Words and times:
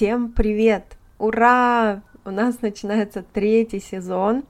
Всем 0.00 0.32
привет! 0.32 0.96
Ура! 1.18 2.02
У 2.24 2.30
нас 2.30 2.62
начинается 2.62 3.22
третий 3.22 3.80
сезон 3.80 4.44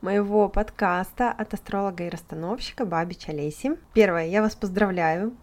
моего 0.00 0.48
подкаста 0.48 1.30
от 1.30 1.52
астролога 1.52 2.04
и 2.04 2.08
расстановщика 2.08 2.86
Бабич 2.86 3.28
Олеси. 3.28 3.76
Первое, 3.92 4.24
я 4.24 4.40
вас 4.40 4.56
поздравляю. 4.56 5.36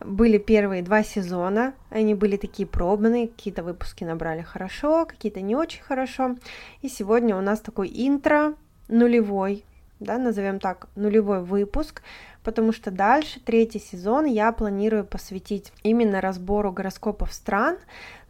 Были 0.00 0.38
первые 0.38 0.82
два 0.82 1.04
сезона, 1.04 1.74
они 1.90 2.16
были 2.16 2.36
такие 2.36 2.66
пробные, 2.66 3.28
какие-то 3.28 3.62
выпуски 3.62 4.02
набрали 4.02 4.42
хорошо, 4.42 5.06
какие-то 5.06 5.40
не 5.42 5.54
очень 5.54 5.84
хорошо. 5.84 6.34
И 6.82 6.88
сегодня 6.88 7.36
у 7.36 7.40
нас 7.42 7.60
такой 7.60 7.88
интро 7.94 8.54
нулевой, 8.88 9.64
да, 10.00 10.18
назовем 10.18 10.58
так, 10.58 10.88
нулевой 10.96 11.40
выпуск, 11.40 12.02
потому 12.46 12.70
что 12.70 12.92
дальше, 12.92 13.40
третий 13.40 13.80
сезон, 13.80 14.24
я 14.24 14.52
планирую 14.52 15.04
посвятить 15.04 15.72
именно 15.82 16.20
разбору 16.20 16.70
гороскопов 16.70 17.32
стран 17.32 17.76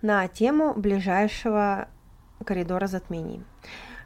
на 0.00 0.26
тему 0.26 0.72
ближайшего 0.72 1.88
коридора 2.42 2.86
затмений. 2.86 3.44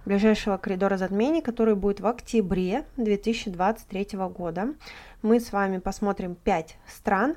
Ближайшего 0.05 0.57
коридора 0.57 0.97
затмений, 0.97 1.43
который 1.43 1.77
будет 1.77 2.01
в 2.01 2.09
октябре 2.09 2.87
2023 2.97 4.19
года. 4.35 4.75
Мы 5.23 5.39
с 5.39 5.53
вами 5.53 5.79
посмотрим 5.79 6.35
5 6.35 6.77
стран, 6.89 7.37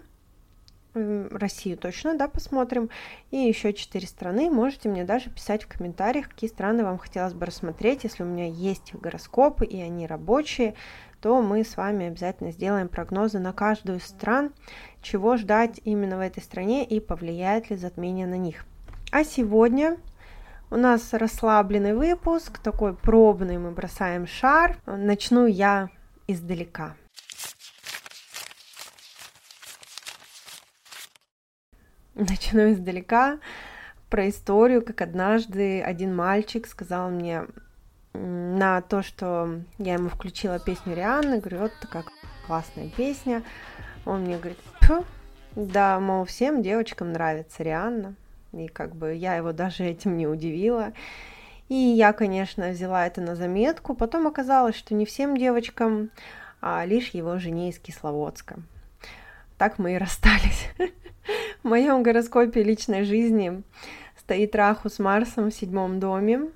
Россию 0.95 1.77
точно, 1.77 2.15
да, 2.17 2.27
посмотрим, 2.27 2.89
и 3.29 3.37
еще 3.37 3.73
четыре 3.73 4.07
страны. 4.07 4.49
Можете 4.49 4.89
мне 4.89 5.03
даже 5.03 5.29
писать 5.29 5.63
в 5.63 5.67
комментариях, 5.67 6.29
какие 6.29 6.49
страны 6.49 6.83
вам 6.83 6.97
хотелось 6.97 7.33
бы 7.33 7.45
рассмотреть. 7.45 8.03
Если 8.03 8.23
у 8.23 8.27
меня 8.27 8.47
есть 8.47 8.93
гороскопы 8.95 9.65
и 9.65 9.79
они 9.81 10.07
рабочие, 10.07 10.75
то 11.23 11.41
мы 11.41 11.63
с 11.63 11.77
вами 11.77 12.07
обязательно 12.07 12.51
сделаем 12.51 12.89
прогнозы 12.89 13.39
на 13.39 13.53
каждую 13.53 13.99
из 13.99 14.03
стран, 14.03 14.51
чего 15.01 15.37
ждать 15.37 15.79
именно 15.85 16.17
в 16.17 16.19
этой 16.19 16.43
стране 16.43 16.83
и 16.85 16.99
повлияет 16.99 17.69
ли 17.69 17.77
затмение 17.77 18.27
на 18.27 18.35
них. 18.35 18.65
А 19.09 19.23
сегодня 19.23 19.95
у 20.69 20.75
нас 20.75 21.13
расслабленный 21.13 21.93
выпуск, 21.93 22.59
такой 22.59 22.93
пробный, 22.93 23.57
мы 23.57 23.71
бросаем 23.71 24.27
шар. 24.27 24.77
Начну 24.85 25.45
я 25.45 25.89
издалека. 26.27 26.97
Начну 32.15 32.73
издалека 32.73 33.39
про 34.09 34.27
историю, 34.27 34.83
как 34.83 34.99
однажды 34.99 35.81
один 35.81 36.13
мальчик 36.13 36.67
сказал 36.67 37.09
мне, 37.09 37.45
на 38.13 38.81
то, 38.81 39.01
что 39.01 39.61
я 39.77 39.93
ему 39.93 40.09
включила 40.09 40.59
песню 40.59 40.95
Рианны, 40.95 41.39
говорю, 41.39 41.59
вот 41.59 41.71
такая 41.81 42.03
классная 42.45 42.89
песня. 42.89 43.43
Он 44.05 44.21
мне 44.21 44.37
говорит, 44.37 44.59
Пфу, 44.79 45.05
да, 45.55 45.99
мол, 45.99 46.25
всем 46.25 46.61
девочкам 46.61 47.11
нравится 47.11 47.63
Рианна. 47.63 48.15
И 48.51 48.67
как 48.67 48.95
бы 48.95 49.13
я 49.13 49.35
его 49.35 49.51
даже 49.51 49.83
этим 49.83 50.17
не 50.17 50.27
удивила. 50.27 50.93
И 51.69 51.75
я, 51.75 52.13
конечно, 52.13 52.69
взяла 52.69 53.07
это 53.07 53.21
на 53.21 53.35
заметку. 53.35 53.95
Потом 53.95 54.27
оказалось, 54.27 54.75
что 54.75 54.93
не 54.93 55.05
всем 55.05 55.35
девочкам, 55.37 56.11
а 56.61 56.85
лишь 56.85 57.09
его 57.09 57.37
жене 57.39 57.69
из 57.69 57.79
Кисловодска. 57.79 58.57
Так 59.57 59.79
мы 59.79 59.93
и 59.95 59.97
расстались. 59.97 60.69
В 61.63 61.67
моем 61.67 62.03
гороскопе 62.03 62.63
личной 62.63 63.03
жизни 63.05 63.63
стоит 64.17 64.55
Раху 64.55 64.89
с 64.89 64.99
Марсом 64.99 65.49
в 65.49 65.55
седьмом 65.55 65.99
доме. 65.99 66.49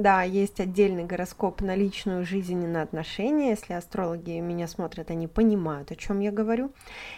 Да, 0.00 0.22
есть 0.22 0.60
отдельный 0.60 1.02
гороскоп 1.02 1.60
на 1.60 1.74
личную 1.74 2.24
жизнь 2.24 2.62
и 2.62 2.68
на 2.68 2.82
отношения. 2.82 3.50
Если 3.50 3.72
астрологи 3.72 4.38
меня 4.38 4.68
смотрят, 4.68 5.10
они 5.10 5.26
понимают, 5.26 5.90
о 5.90 5.96
чем 5.96 6.20
я 6.20 6.30
говорю. 6.30 6.70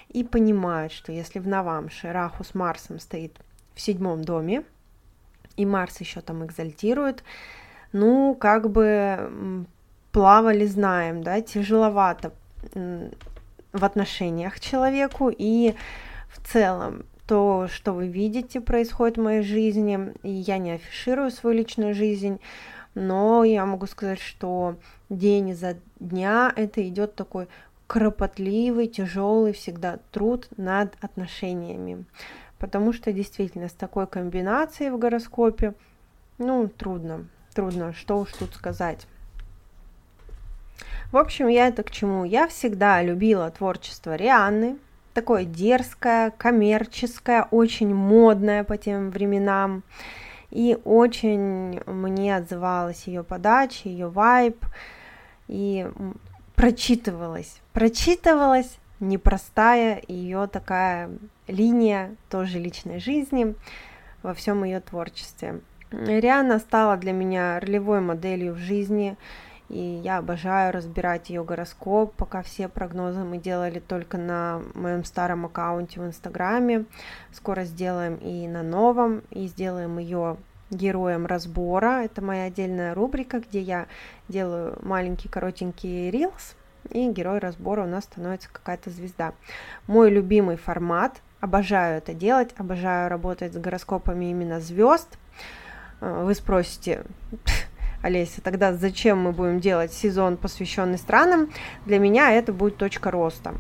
И 0.09 0.25
понимают, 0.25 0.91
что 0.91 1.13
если 1.13 1.41
в 1.41 1.47
Навамше 1.47 2.11
Раху 2.11 2.43
с 2.43 2.55
Марсом 2.55 2.99
стоит 2.99 3.37
в 3.75 3.81
седьмом 3.83 4.25
доме, 4.25 4.65
и 5.57 5.67
Марс 5.67 6.01
еще 6.01 6.23
там 6.23 6.43
экзальтирует, 6.47 7.23
ну, 7.93 8.35
как 8.35 8.71
бы 8.71 9.67
плавали, 10.11 10.65
знаем, 10.65 11.23
да, 11.23 11.43
тяжеловато 11.43 12.33
в 12.73 13.85
отношениях 13.85 14.59
человеку, 14.59 15.31
и 15.31 15.75
в 16.31 16.51
целом 16.51 17.05
то, 17.31 17.69
что 17.69 17.93
вы 17.93 18.09
видите, 18.09 18.61
происходит 18.61 19.17
в 19.17 19.23
моей 19.23 19.43
жизни, 19.43 20.13
и 20.25 20.31
я 20.31 20.59
не 20.59 20.73
афиширую 20.73 21.31
свою 21.31 21.59
личную 21.59 21.95
жизнь, 21.95 22.41
но 22.97 23.45
я 23.45 23.65
могу 23.65 23.87
сказать, 23.87 24.19
что 24.19 24.75
день 25.11 25.55
за 25.55 25.77
дня 26.01 26.53
это 26.57 26.83
идет 26.89 27.15
такой 27.15 27.47
кропотливый, 27.87 28.89
тяжелый 28.89 29.53
всегда 29.53 30.01
труд 30.11 30.49
над 30.57 30.97
отношениями. 31.01 32.05
Потому 32.59 32.93
что 32.93 33.13
действительно 33.13 33.69
с 33.69 33.75
такой 33.75 34.09
комбинацией 34.09 34.91
в 34.91 34.99
гороскопе, 34.99 35.75
ну, 36.39 36.67
трудно, 36.67 37.29
трудно, 37.55 37.93
что 37.93 38.19
уж 38.19 38.33
тут 38.33 38.55
сказать. 38.57 39.07
В 41.13 41.17
общем, 41.17 41.47
я 41.47 41.69
это 41.69 41.85
к 41.85 41.93
чему? 41.93 42.25
Я 42.25 42.49
всегда 42.49 43.01
любила 43.05 43.49
творчество 43.53 44.17
Рианны, 44.17 44.79
такое 45.15 45.45
дерзкое, 45.45 46.31
коммерческое, 46.31 47.47
очень 47.51 47.95
модное 47.95 48.65
по 48.65 48.77
тем 48.77 49.11
временам. 49.11 49.83
И 50.51 50.79
очень 50.85 51.81
мне 51.87 52.37
отзывалась 52.37 53.05
ее 53.07 53.23
подача, 53.23 53.89
ее 53.89 54.09
вайб. 54.09 54.65
И 55.49 55.89
прочитывалась, 56.55 57.61
прочитывалась 57.73 58.79
непростая 59.01 60.03
ее 60.07 60.47
такая 60.47 61.11
линия 61.49 62.15
тоже 62.29 62.59
личной 62.59 63.01
жизни 63.01 63.55
во 64.23 64.35
всем 64.35 64.63
ее 64.65 64.81
творчестве. 64.81 65.61
Риана 65.91 66.59
стала 66.59 66.97
для 66.97 67.13
меня 67.13 67.59
ролевой 67.59 68.01
моделью 68.01 68.55
в 68.55 68.59
жизни, 68.59 69.17
и 69.71 70.01
я 70.03 70.19
обожаю 70.19 70.73
разбирать 70.73 71.31
ее 71.31 71.45
гороскоп, 71.45 72.13
пока 72.17 72.43
все 72.43 72.69
прогнозы 72.69 73.21
мы 73.21 73.39
делали 73.39 73.79
только 73.79 74.19
на 74.19 74.61
моем 74.75 75.05
старом 75.05 75.47
аккаунте 75.47 76.01
в 76.01 76.07
Инстаграме. 76.07 76.87
Скоро 77.33 77.63
сделаем 77.63 78.17
и 78.17 78.49
на 78.49 78.65
новом, 78.65 79.23
и 79.31 79.47
сделаем 79.47 79.99
ее 79.99 80.39
героем 80.71 81.25
разбора. 81.25 82.03
Это 82.03 82.21
моя 82.21 82.45
отдельная 82.45 82.95
рубрика, 82.95 83.39
где 83.39 83.61
я 83.61 83.87
делаю 84.29 84.77
маленький 84.83 85.29
коротенький 85.29 86.11
рилс, 86.11 86.57
и 86.91 87.09
герой 87.09 87.39
разбора 87.39 87.85
у 87.85 87.89
нас 87.89 88.05
становится 88.05 88.49
какая-то 88.51 88.91
звезда. 88.91 89.35
Мой 89.87 90.11
любимый 90.11 90.57
формат, 90.57 91.23
обожаю 91.39 91.99
это 91.99 92.13
делать, 92.13 92.51
обожаю 92.59 93.09
работать 93.09 93.55
с 93.55 93.57
гороскопами 93.57 94.33
именно 94.33 94.61
звезд. 94.61 95.17
Э, 96.01 96.25
вы 96.25 96.35
спросите, 96.35 97.05
Олеся, 98.03 98.41
тогда 98.41 98.73
зачем 98.73 99.19
мы 99.19 99.33
будем 99.33 99.61
делать 99.61 99.93
сезон, 99.93 100.39
посвященный 100.39 100.97
странам? 100.97 101.51
Для 101.85 101.99
меня 101.99 102.33
это 102.33 102.53
будет 102.53 102.79
точка 102.79 103.11
роста. 103.11 103.55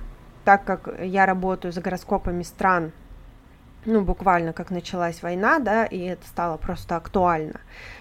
Так 0.46 0.64
как 0.64 0.88
я 1.02 1.26
работаю 1.26 1.72
за 1.72 1.82
гороскопами 1.82 2.42
стран, 2.42 2.92
ну, 3.84 4.02
буквально 4.02 4.54
как 4.54 4.70
началась 4.70 5.22
война, 5.22 5.58
да, 5.58 5.84
и 5.84 5.98
это 6.00 6.26
стало 6.26 6.56
просто 6.56 6.96
актуально. 6.96 7.60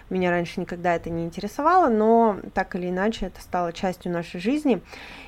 Меня 0.09 0.29
раньше 0.29 0.61
никогда 0.61 0.95
это 0.95 1.09
не 1.09 1.25
интересовало, 1.25 1.89
но 1.89 2.37
так 2.53 2.75
или 2.75 2.89
иначе 2.89 3.27
это 3.27 3.41
стало 3.41 3.73
частью 3.73 4.11
нашей 4.11 4.39
жизни, 4.39 4.81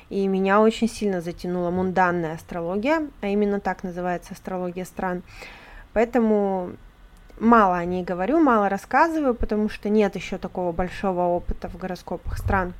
и 0.08 0.26
меня 0.26 0.60
очень 0.60 0.88
сильно 0.88 1.20
затянула 1.20 1.70
мунданная 1.70 2.34
астрология, 2.34 3.08
а 3.20 3.26
именно 3.26 3.60
так 3.60 3.82
называется 3.82 4.32
астрология 4.32 4.84
стран. 4.84 5.22
Поэтому 5.92 6.72
мало 7.38 7.76
о 7.76 7.84
ней 7.84 8.02
говорю, 8.02 8.40
мало 8.40 8.68
рассказываю, 8.68 9.34
потому 9.34 9.68
что 9.68 9.88
нет 9.88 10.16
еще 10.16 10.38
такого 10.38 10.72
большого 10.72 11.22
опыта 11.22 11.68
в 11.68 11.76
гороскопах 11.76 12.38
стран. 12.38 12.74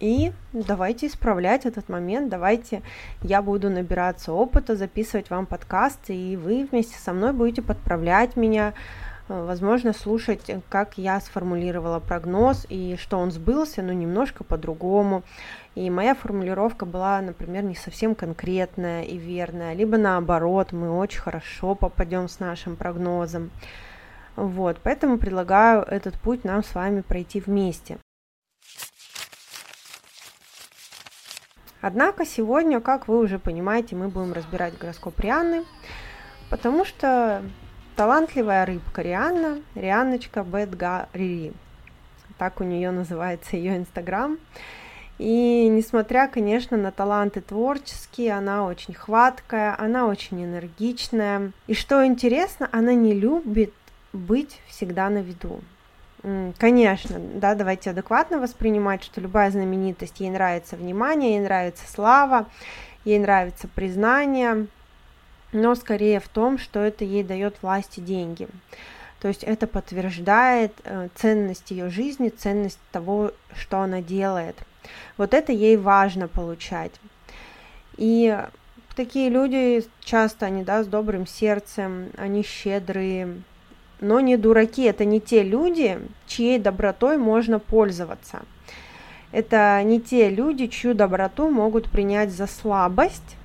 И 0.00 0.32
давайте 0.52 1.06
исправлять 1.06 1.64
этот 1.64 1.88
момент, 1.88 2.28
давайте 2.28 2.82
я 3.22 3.40
буду 3.40 3.70
набираться 3.70 4.32
опыта, 4.32 4.74
записывать 4.74 5.30
вам 5.30 5.46
подкасты, 5.46 6.12
и 6.12 6.36
вы 6.36 6.66
вместе 6.68 6.98
со 6.98 7.12
мной 7.12 7.32
будете 7.32 7.62
подправлять 7.62 8.36
меня, 8.36 8.74
возможно, 9.40 9.92
слушать, 9.92 10.50
как 10.68 10.98
я 10.98 11.20
сформулировала 11.20 12.00
прогноз 12.00 12.66
и 12.68 12.96
что 12.98 13.18
он 13.18 13.30
сбылся, 13.30 13.82
но 13.82 13.92
немножко 13.92 14.44
по-другому. 14.44 15.22
И 15.74 15.88
моя 15.90 16.14
формулировка 16.14 16.86
была, 16.86 17.20
например, 17.20 17.64
не 17.64 17.74
совсем 17.74 18.14
конкретная 18.14 19.02
и 19.04 19.16
верная, 19.16 19.74
либо 19.74 19.96
наоборот, 19.96 20.72
мы 20.72 20.96
очень 20.96 21.20
хорошо 21.20 21.74
попадем 21.74 22.28
с 22.28 22.40
нашим 22.40 22.76
прогнозом. 22.76 23.50
Вот, 24.36 24.78
поэтому 24.82 25.18
предлагаю 25.18 25.82
этот 25.82 26.14
путь 26.14 26.44
нам 26.44 26.62
с 26.62 26.74
вами 26.74 27.00
пройти 27.00 27.40
вместе. 27.40 27.98
Однако 31.82 32.24
сегодня, 32.24 32.80
как 32.80 33.08
вы 33.08 33.18
уже 33.18 33.38
понимаете, 33.38 33.96
мы 33.96 34.08
будем 34.08 34.32
разбирать 34.32 34.78
гороскоп 34.78 35.18
Рианны, 35.18 35.64
потому 36.48 36.84
что 36.84 37.42
талантливая 37.96 38.66
рыбка 38.66 39.02
Рианна, 39.02 39.60
Рианночка 39.74 40.44
Бэдга 40.44 41.08
Рири, 41.12 41.52
так 42.38 42.60
у 42.60 42.64
нее 42.64 42.90
называется 42.90 43.56
ее 43.56 43.76
инстаграм, 43.76 44.38
и 45.18 45.68
несмотря, 45.68 46.26
конечно, 46.26 46.76
на 46.76 46.90
таланты 46.90 47.42
творческие, 47.42 48.32
она 48.32 48.64
очень 48.66 48.94
хваткая, 48.94 49.76
она 49.78 50.06
очень 50.06 50.42
энергичная. 50.42 51.52
И 51.68 51.74
что 51.74 52.04
интересно, 52.04 52.68
она 52.72 52.94
не 52.94 53.14
любит 53.14 53.72
быть 54.12 54.60
всегда 54.66 55.08
на 55.10 55.18
виду. 55.18 55.60
Конечно, 56.58 57.20
да, 57.34 57.54
давайте 57.54 57.90
адекватно 57.90 58.38
воспринимать, 58.38 59.04
что 59.04 59.20
любая 59.20 59.50
знаменитость, 59.50 60.20
ей 60.20 60.30
нравится 60.30 60.76
внимание, 60.76 61.32
ей 61.32 61.40
нравится 61.40 61.84
слава, 61.88 62.46
ей 63.04 63.18
нравится 63.18 63.68
признание, 63.68 64.66
но 65.52 65.74
скорее 65.74 66.20
в 66.20 66.28
том, 66.28 66.58
что 66.58 66.80
это 66.80 67.04
ей 67.04 67.22
дает 67.22 67.56
власть 67.62 67.98
и 67.98 68.00
деньги. 68.00 68.48
То 69.20 69.28
есть 69.28 69.44
это 69.44 69.66
подтверждает 69.66 70.72
э, 70.84 71.08
ценность 71.14 71.70
ее 71.70 71.90
жизни, 71.90 72.28
ценность 72.28 72.80
того, 72.90 73.32
что 73.54 73.78
она 73.78 74.00
делает. 74.00 74.56
Вот 75.16 75.32
это 75.32 75.52
ей 75.52 75.76
важно 75.76 76.26
получать. 76.26 76.92
И 77.96 78.36
такие 78.96 79.28
люди 79.28 79.84
часто, 80.00 80.46
они, 80.46 80.64
да, 80.64 80.82
с 80.82 80.86
добрым 80.86 81.26
сердцем, 81.26 82.10
они 82.16 82.42
щедрые, 82.42 83.42
но 84.00 84.18
не 84.18 84.36
дураки, 84.36 84.82
это 84.82 85.04
не 85.04 85.20
те 85.20 85.44
люди, 85.44 86.00
чьей 86.26 86.58
добротой 86.58 87.16
можно 87.16 87.60
пользоваться. 87.60 88.42
Это 89.30 89.80
не 89.84 90.00
те 90.00 90.28
люди, 90.28 90.66
чью 90.66 90.94
доброту 90.94 91.48
могут 91.48 91.90
принять 91.90 92.32
за 92.32 92.46
слабость 92.46 93.36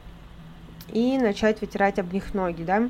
и 0.92 1.18
начать 1.18 1.62
вытирать 1.62 2.00
об 2.00 2.14
них 2.14 2.34
ноги, 2.34 2.64
да. 2.64 2.90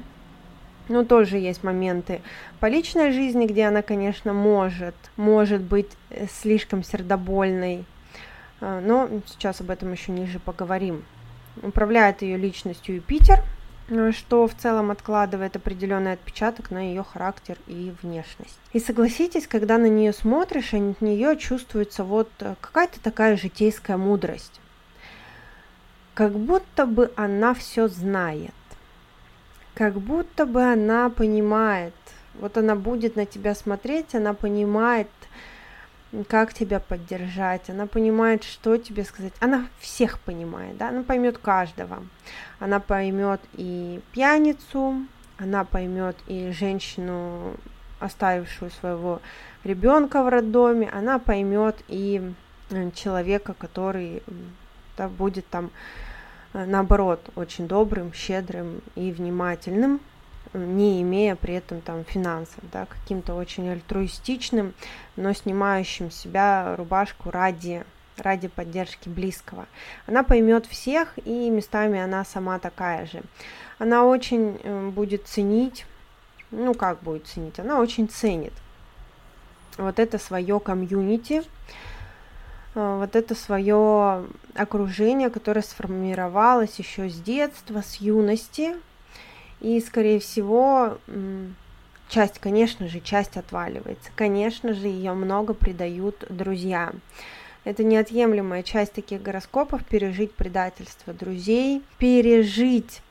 Ну, 0.89 1.03
тоже 1.03 1.37
есть 1.37 1.63
моменты 1.63 2.21
по 2.59 2.67
личной 2.67 3.11
жизни, 3.11 3.45
где 3.45 3.65
она, 3.65 3.81
конечно, 3.81 4.31
может, 4.31 4.95
может 5.17 5.61
быть 5.61 5.89
э, 6.09 6.27
слишком 6.31 6.83
сердобольной, 6.83 7.83
а, 8.61 8.79
но 8.79 9.09
сейчас 9.25 9.59
об 9.59 9.69
этом 9.69 9.91
еще 9.91 10.13
ниже 10.13 10.39
поговорим. 10.39 11.03
Управляет 11.61 12.21
ее 12.21 12.37
личностью 12.37 12.95
Юпитер– 12.95 13.39
Э, 13.89 14.11
что 14.11 14.47
в 14.47 14.55
целом 14.55 14.91
откладывает 14.91 15.55
определенный 15.55 16.13
отпечаток 16.13 16.71
на 16.71 16.89
ее 16.89 17.03
характер 17.03 17.57
и 17.67 17.93
внешность. 18.01 18.57
И 18.73 18.79
согласитесь, 18.79 19.47
когда 19.47 19.77
на 19.77 19.87
нее 19.87 20.13
смотришь, 20.13 20.73
от 20.73 21.01
нее 21.01 21.37
чувствуется 21.37 22.03
вот 22.03 22.29
э, 22.39 22.55
какая-то 22.59 22.99
такая 23.01 23.37
житейская 23.37 23.97
мудрость. 23.97 24.59
Как 26.17 26.31
будто 26.31 26.87
бы 26.87 27.11
она 27.15 27.53
все 27.53 27.87
знает. 27.87 28.55
Как 29.75 29.93
будто 29.93 30.47
бы 30.47 30.63
она 30.63 31.11
понимает. 31.11 31.93
Вот 32.39 32.57
она 32.57 32.75
будет 32.75 33.15
на 33.15 33.27
тебя 33.27 33.53
смотреть, 33.53 34.15
она 34.15 34.33
понимает, 34.33 35.09
как 36.27 36.55
тебя 36.55 36.79
поддержать, 36.79 37.69
она 37.69 37.85
понимает, 37.85 38.43
что 38.43 38.77
тебе 38.77 39.03
сказать. 39.03 39.33
Она 39.39 39.67
всех 39.79 40.19
понимает, 40.19 40.77
да, 40.77 40.89
она 40.89 41.03
поймет 41.03 41.37
каждого. 41.37 42.03
Она 42.57 42.79
поймет 42.79 43.39
и 43.53 44.01
пьяницу, 44.11 44.95
она 45.37 45.65
поймет 45.65 46.17
и 46.25 46.49
женщину, 46.49 47.53
оставившую 47.99 48.71
своего 48.71 49.21
ребенка 49.63 50.23
в 50.23 50.29
роддоме, 50.29 50.89
она 50.91 51.19
поймет 51.19 51.75
и 51.87 52.33
э, 52.71 52.89
человека, 52.95 53.53
который 53.53 54.23
да, 54.97 55.07
будет 55.09 55.47
там 55.47 55.69
наоборот 56.53 57.29
очень 57.35 57.67
добрым, 57.67 58.13
щедрым 58.13 58.81
и 58.95 59.11
внимательным 59.11 59.99
не 60.53 61.01
имея 61.01 61.35
при 61.35 61.55
этом 61.55 61.81
там 61.81 62.03
финансов, 62.05 62.63
да, 62.71 62.85
каким-то 62.85 63.35
очень 63.35 63.69
альтруистичным, 63.69 64.73
но 65.15 65.33
снимающим 65.33 66.11
себя 66.11 66.75
рубашку 66.75 67.31
ради 67.31 67.83
ради 68.17 68.47
поддержки 68.47 69.09
близкого. 69.09 69.67
Она 70.07 70.23
поймет 70.23 70.65
всех, 70.65 71.13
и 71.23 71.51
местами 71.51 71.99
она 71.99 72.25
сама 72.25 72.57
такая 72.57 73.05
же. 73.05 73.21
Она 73.77 74.05
очень 74.05 74.59
э, 74.63 74.89
будет 74.89 75.27
ценить, 75.27 75.85
ну 76.49 76.73
как 76.73 77.03
будет 77.03 77.27
ценить, 77.27 77.59
она 77.59 77.79
очень 77.79 78.09
ценит 78.09 78.53
вот 79.77 79.99
это 79.99 80.17
свое 80.17 80.59
комьюнити, 80.59 81.43
э, 81.43 81.43
вот 82.77 83.15
это 83.15 83.33
свое 83.33 84.25
окружение, 84.53 85.29
которое 85.29 85.61
сформировалось 85.61 86.77
еще 86.77 87.09
с 87.09 87.15
детства, 87.19 87.81
с 87.81 87.95
юности, 87.95 88.75
и, 89.59 89.79
скорее 89.81 90.19
всего, 90.19 90.99
часть, 92.07 92.39
конечно 92.39 92.87
же, 92.87 92.99
часть 92.99 93.35
отваливается. 93.35 94.11
Конечно 94.15 94.73
же, 94.73 94.87
ее 94.87 95.13
много 95.13 95.53
придают 95.55 96.25
друзья. 96.29 96.91
Это 97.63 97.83
неотъемлемая 97.83 98.63
часть 98.63 98.93
таких 98.93 99.21
гороскопов 99.21 99.83
пережить 99.83 100.33
предательство 100.33 101.13
друзей, 101.13 101.81
пережить 101.97 103.01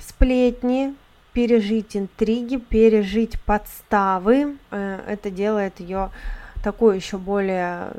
сплетни, 0.00 0.94
пережить 1.32 1.96
интриги, 1.96 2.56
пережить 2.56 3.40
подставы. 3.42 4.56
Э, 4.70 5.00
это 5.06 5.30
делает 5.30 5.78
ее 5.78 6.10
такой 6.64 6.96
еще 6.96 7.18
более 7.18 7.92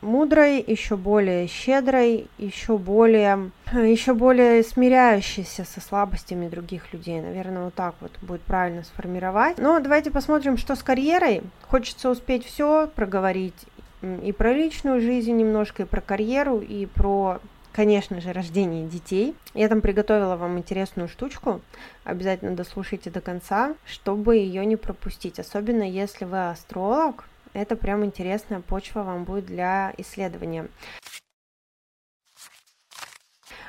мудрой, 0.00 0.62
еще 0.66 0.96
более 0.96 1.46
щедрой, 1.46 2.28
еще 2.38 2.78
более, 2.78 3.50
еще 3.72 4.14
более 4.14 4.62
смиряющейся 4.62 5.64
со 5.64 5.80
слабостями 5.80 6.48
других 6.48 6.92
людей. 6.92 7.20
Наверное, 7.20 7.64
вот 7.64 7.74
так 7.74 7.94
вот 8.00 8.12
будет 8.22 8.42
правильно 8.42 8.82
сформировать. 8.84 9.58
Но 9.58 9.80
давайте 9.80 10.10
посмотрим, 10.10 10.56
что 10.56 10.76
с 10.76 10.82
карьерой. 10.82 11.42
Хочется 11.68 12.10
успеть 12.10 12.44
все 12.44 12.88
проговорить 12.94 13.66
и 14.02 14.32
про 14.32 14.52
личную 14.52 15.00
жизнь 15.00 15.36
немножко, 15.36 15.82
и 15.82 15.86
про 15.86 16.00
карьеру, 16.00 16.58
и 16.58 16.86
про 16.86 17.40
конечно 17.72 18.20
же, 18.20 18.32
рождение 18.32 18.86
детей. 18.86 19.34
Я 19.54 19.68
там 19.68 19.80
приготовила 19.80 20.36
вам 20.36 20.58
интересную 20.58 21.08
штучку. 21.08 21.60
Обязательно 22.04 22.56
дослушайте 22.56 23.10
до 23.10 23.20
конца, 23.20 23.74
чтобы 23.86 24.36
ее 24.36 24.66
не 24.66 24.76
пропустить. 24.76 25.38
Особенно 25.38 25.88
если 25.88 26.24
вы 26.24 26.50
астролог, 26.50 27.24
это 27.52 27.76
прям 27.76 28.04
интересная 28.04 28.60
почва 28.60 29.02
вам 29.02 29.24
будет 29.24 29.46
для 29.46 29.92
исследования. 29.98 30.68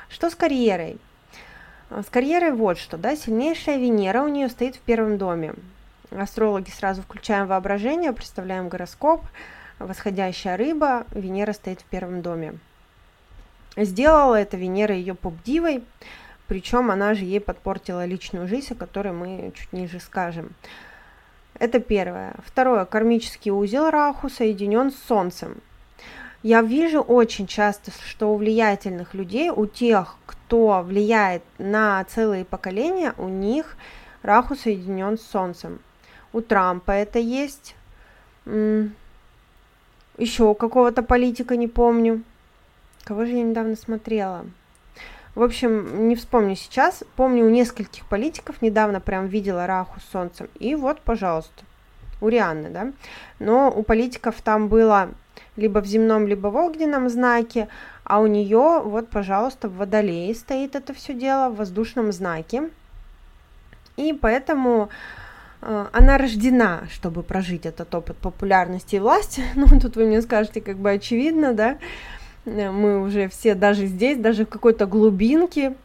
Что 0.09 0.29
с 0.29 0.35
карьерой? 0.35 0.99
С 1.89 2.05
карьерой 2.09 2.51
вот 2.51 2.77
что, 2.77 2.97
да, 2.97 3.15
сильнейшая 3.15 3.77
Венера 3.77 4.21
у 4.21 4.27
нее 4.27 4.49
стоит 4.49 4.75
в 4.75 4.79
первом 4.79 5.17
доме. 5.17 5.55
Астрологи 6.11 6.69
сразу 6.69 7.01
включаем 7.01 7.47
воображение, 7.47 8.13
представляем 8.13 8.69
гороскоп, 8.69 9.21
восходящая 9.79 10.57
рыба, 10.57 11.05
Венера 11.11 11.53
стоит 11.53 11.81
в 11.81 11.85
первом 11.85 12.21
доме. 12.21 12.59
Сделала 13.77 14.35
это 14.35 14.57
Венера 14.57 14.93
ее 14.93 15.15
поп-дивой, 15.15 15.83
причем 16.47 16.91
она 16.91 17.13
же 17.13 17.23
ей 17.23 17.39
подпортила 17.39 18.05
личную 18.05 18.47
жизнь, 18.47 18.73
о 18.73 18.75
которой 18.75 19.13
мы 19.13 19.53
чуть 19.55 19.71
ниже 19.71 20.01
скажем. 20.01 20.53
Это 21.61 21.79
первое. 21.79 22.33
Второе. 22.43 22.85
Кармический 22.85 23.51
узел 23.51 23.91
Раху 23.91 24.29
соединен 24.31 24.89
с 24.89 24.95
Солнцем. 24.95 25.57
Я 26.41 26.63
вижу 26.63 27.01
очень 27.01 27.45
часто, 27.45 27.91
что 27.91 28.33
у 28.33 28.37
влиятельных 28.37 29.13
людей, 29.13 29.51
у 29.51 29.67
тех, 29.67 30.15
кто 30.25 30.81
влияет 30.81 31.43
на 31.59 32.03
целые 32.05 32.45
поколения, 32.45 33.13
у 33.19 33.27
них 33.27 33.77
Раху 34.23 34.55
соединен 34.55 35.19
с 35.19 35.21
Солнцем. 35.21 35.77
У 36.33 36.41
Трампа 36.41 36.93
это 36.93 37.19
есть. 37.19 37.75
Еще 40.17 40.43
у 40.43 40.55
какого-то 40.55 41.03
политика 41.03 41.55
не 41.57 41.67
помню. 41.67 42.23
Кого 43.03 43.25
же 43.25 43.33
я 43.33 43.43
недавно 43.43 43.75
смотрела? 43.75 44.47
В 45.33 45.43
общем, 45.43 46.09
не 46.09 46.15
вспомню 46.15 46.55
сейчас. 46.55 47.03
Помню, 47.15 47.45
у 47.45 47.49
нескольких 47.49 48.05
политиков 48.05 48.61
недавно 48.61 48.99
прям 48.99 49.27
видела 49.27 49.65
Раху 49.65 49.99
с 49.99 50.11
Солнцем. 50.11 50.49
И 50.59 50.75
вот, 50.75 50.99
пожалуйста, 51.01 51.63
у 52.19 52.27
Рианны, 52.27 52.69
да. 52.69 52.91
Но 53.39 53.71
у 53.71 53.83
политиков 53.83 54.41
там 54.41 54.67
было 54.67 55.09
либо 55.55 55.79
в 55.79 55.85
земном, 55.85 56.27
либо 56.27 56.47
в 56.47 56.55
огненном 56.55 57.09
знаке, 57.09 57.67
а 58.03 58.19
у 58.19 58.27
нее, 58.27 58.81
вот, 58.83 59.09
пожалуйста, 59.09 59.69
в 59.69 59.77
Водолее 59.77 60.33
стоит 60.35 60.75
это 60.75 60.93
все 60.93 61.13
дело, 61.13 61.49
в 61.49 61.55
воздушном 61.57 62.11
знаке. 62.11 62.69
И 63.95 64.13
поэтому 64.13 64.89
э, 65.61 65.85
она 65.93 66.17
рождена, 66.17 66.83
чтобы 66.91 67.23
прожить 67.23 67.65
этот 67.65 67.93
опыт 67.93 68.17
популярности 68.17 68.95
и 68.95 68.99
власти. 68.99 69.43
Ну, 69.55 69.67
тут 69.79 69.95
вы 69.95 70.05
мне 70.05 70.21
скажете, 70.21 70.61
как 70.61 70.77
бы 70.77 70.91
очевидно, 70.91 71.53
да, 71.53 71.77
мы 72.45 73.01
уже 73.01 73.27
все 73.29 73.55
даже 73.55 73.85
здесь, 73.85 74.17
даже 74.17 74.45
в 74.45 74.49
какой-то 74.49 74.85
глубинке 74.85 75.75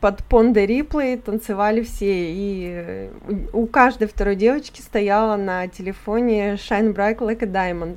под 0.00 0.22
Понде 0.24 0.66
Риплей 0.66 1.16
танцевали 1.16 1.82
все, 1.82 2.30
и 2.30 2.68
э, 2.70 3.10
у 3.52 3.66
каждой 3.66 4.06
второй 4.06 4.36
девочки 4.36 4.82
стояла 4.82 5.36
на 5.36 5.66
телефоне 5.66 6.54
Shine 6.54 6.94
Bright 6.94 7.18
Like 7.18 7.42
a 7.42 7.46
Diamond. 7.46 7.96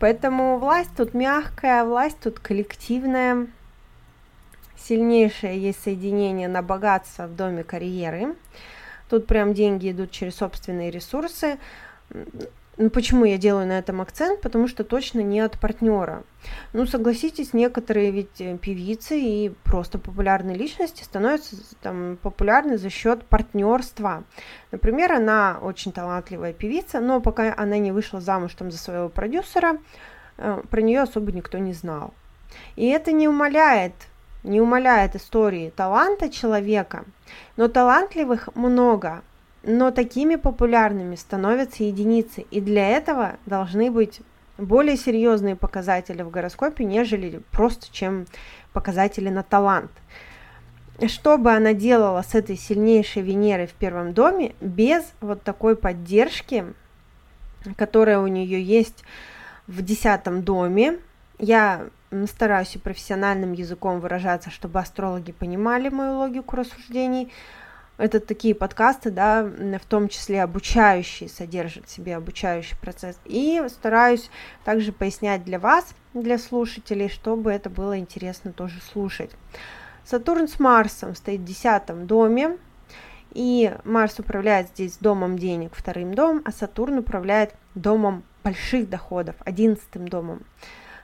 Поэтому 0.00 0.58
власть 0.58 0.90
тут 0.96 1.12
мягкая, 1.12 1.84
власть 1.84 2.18
тут 2.18 2.38
коллективная, 2.38 3.46
сильнейшее 4.76 5.60
есть 5.60 5.82
соединение 5.82 6.48
на 6.48 6.62
богатство 6.62 7.26
в 7.26 7.36
доме 7.36 7.62
карьеры. 7.62 8.34
Тут 9.10 9.26
прям 9.26 9.54
деньги 9.54 9.90
идут 9.90 10.10
через 10.10 10.36
собственные 10.36 10.90
ресурсы. 10.90 11.58
Ну, 12.80 12.90
почему 12.90 13.24
я 13.24 13.38
делаю 13.38 13.66
на 13.66 13.76
этом 13.76 14.00
акцент? 14.00 14.40
Потому 14.40 14.68
что 14.68 14.84
точно 14.84 15.18
не 15.18 15.40
от 15.40 15.58
партнера. 15.58 16.22
Ну, 16.72 16.86
согласитесь, 16.86 17.52
некоторые 17.52 18.12
ведь 18.12 18.40
э, 18.40 18.56
певицы 18.56 19.18
и 19.18 19.52
просто 19.64 19.98
популярные 19.98 20.56
личности 20.56 21.02
становятся 21.02 21.56
там, 21.82 22.18
популярны 22.22 22.78
за 22.78 22.88
счет 22.88 23.24
партнерства. 23.24 24.22
Например, 24.70 25.12
она 25.12 25.58
очень 25.60 25.90
талантливая 25.90 26.52
певица, 26.52 27.00
но 27.00 27.20
пока 27.20 27.52
она 27.56 27.78
не 27.78 27.90
вышла 27.90 28.20
замуж 28.20 28.54
там 28.54 28.70
за 28.70 28.78
своего 28.78 29.08
продюсера, 29.08 29.78
э, 30.36 30.62
про 30.70 30.80
нее 30.80 31.00
особо 31.00 31.32
никто 31.32 31.58
не 31.58 31.72
знал. 31.72 32.14
И 32.76 32.86
это 32.86 33.10
не 33.10 33.26
умаляет, 33.26 33.94
не 34.44 34.60
умаляет 34.60 35.16
истории 35.16 35.72
таланта 35.74 36.28
человека, 36.28 37.06
но 37.56 37.66
талантливых 37.66 38.54
много, 38.54 39.22
но 39.62 39.90
такими 39.90 40.36
популярными 40.36 41.16
становятся 41.16 41.84
единицы, 41.84 42.42
и 42.50 42.60
для 42.60 42.88
этого 42.88 43.36
должны 43.46 43.90
быть 43.90 44.20
более 44.56 44.96
серьезные 44.96 45.56
показатели 45.56 46.22
в 46.22 46.30
гороскопе, 46.30 46.84
нежели 46.84 47.40
просто 47.52 47.92
чем 47.92 48.26
показатели 48.72 49.28
на 49.28 49.42
талант. 49.42 49.90
Что 51.06 51.38
бы 51.38 51.52
она 51.52 51.74
делала 51.74 52.22
с 52.22 52.34
этой 52.34 52.56
сильнейшей 52.56 53.22
Венерой 53.22 53.68
в 53.68 53.72
первом 53.74 54.14
доме 54.14 54.56
без 54.60 55.04
вот 55.20 55.42
такой 55.42 55.76
поддержки, 55.76 56.64
которая 57.76 58.18
у 58.18 58.26
нее 58.26 58.60
есть 58.60 59.04
в 59.68 59.82
десятом 59.82 60.42
доме? 60.42 60.98
Я 61.38 61.86
стараюсь 62.26 62.74
и 62.74 62.80
профессиональным 62.80 63.52
языком 63.52 64.00
выражаться, 64.00 64.50
чтобы 64.50 64.80
астрологи 64.80 65.30
понимали 65.30 65.88
мою 65.88 66.16
логику 66.16 66.56
рассуждений. 66.56 67.30
Это 67.98 68.20
такие 68.20 68.54
подкасты, 68.54 69.10
да, 69.10 69.42
в 69.42 69.86
том 69.86 70.08
числе 70.08 70.42
обучающие, 70.42 71.28
содержат 71.28 71.86
в 71.86 71.90
себе 71.90 72.16
обучающий 72.16 72.76
процесс. 72.78 73.18
И 73.24 73.62
стараюсь 73.68 74.30
также 74.64 74.92
пояснять 74.92 75.44
для 75.44 75.58
вас, 75.58 75.94
для 76.14 76.38
слушателей, 76.38 77.08
чтобы 77.08 77.50
это 77.50 77.68
было 77.68 77.98
интересно 77.98 78.52
тоже 78.52 78.80
слушать. 78.80 79.32
Сатурн 80.04 80.48
с 80.48 80.58
Марсом 80.60 81.14
стоит 81.16 81.40
в 81.40 81.44
десятом 81.44 82.06
доме, 82.06 82.56
и 83.34 83.74
Марс 83.84 84.18
управляет 84.18 84.68
здесь 84.68 84.96
домом 84.98 85.36
денег, 85.36 85.72
вторым 85.74 86.14
домом, 86.14 86.42
а 86.44 86.52
Сатурн 86.52 86.98
управляет 86.98 87.52
домом 87.74 88.22
больших 88.42 88.88
доходов, 88.88 89.34
одиннадцатым 89.40 90.08
домом. 90.08 90.42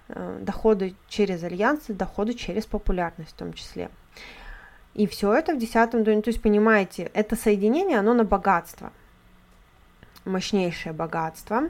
Э, 0.08 0.38
доходы 0.40 0.94
через 1.08 1.42
альянсы, 1.42 1.92
доходы 1.92 2.34
через 2.34 2.66
популярность 2.66 3.30
в 3.30 3.34
том 3.34 3.52
числе. 3.52 3.90
И 4.94 5.06
все 5.06 5.32
это 5.32 5.54
в 5.54 5.58
десятом 5.58 6.04
доме. 6.04 6.22
То 6.22 6.30
есть, 6.30 6.40
понимаете, 6.40 7.10
это 7.14 7.36
соединение, 7.36 7.98
оно 7.98 8.14
на 8.14 8.24
богатство. 8.24 8.92
Мощнейшее 10.24 10.92
богатство. 10.92 11.68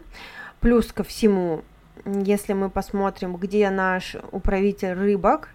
Плюс 0.60 0.92
ко 0.92 1.04
всему, 1.04 1.62
если 2.04 2.52
мы 2.52 2.70
посмотрим, 2.70 3.36
где 3.36 3.70
наш 3.70 4.16
управитель 4.30 4.92
рыбок, 4.92 5.48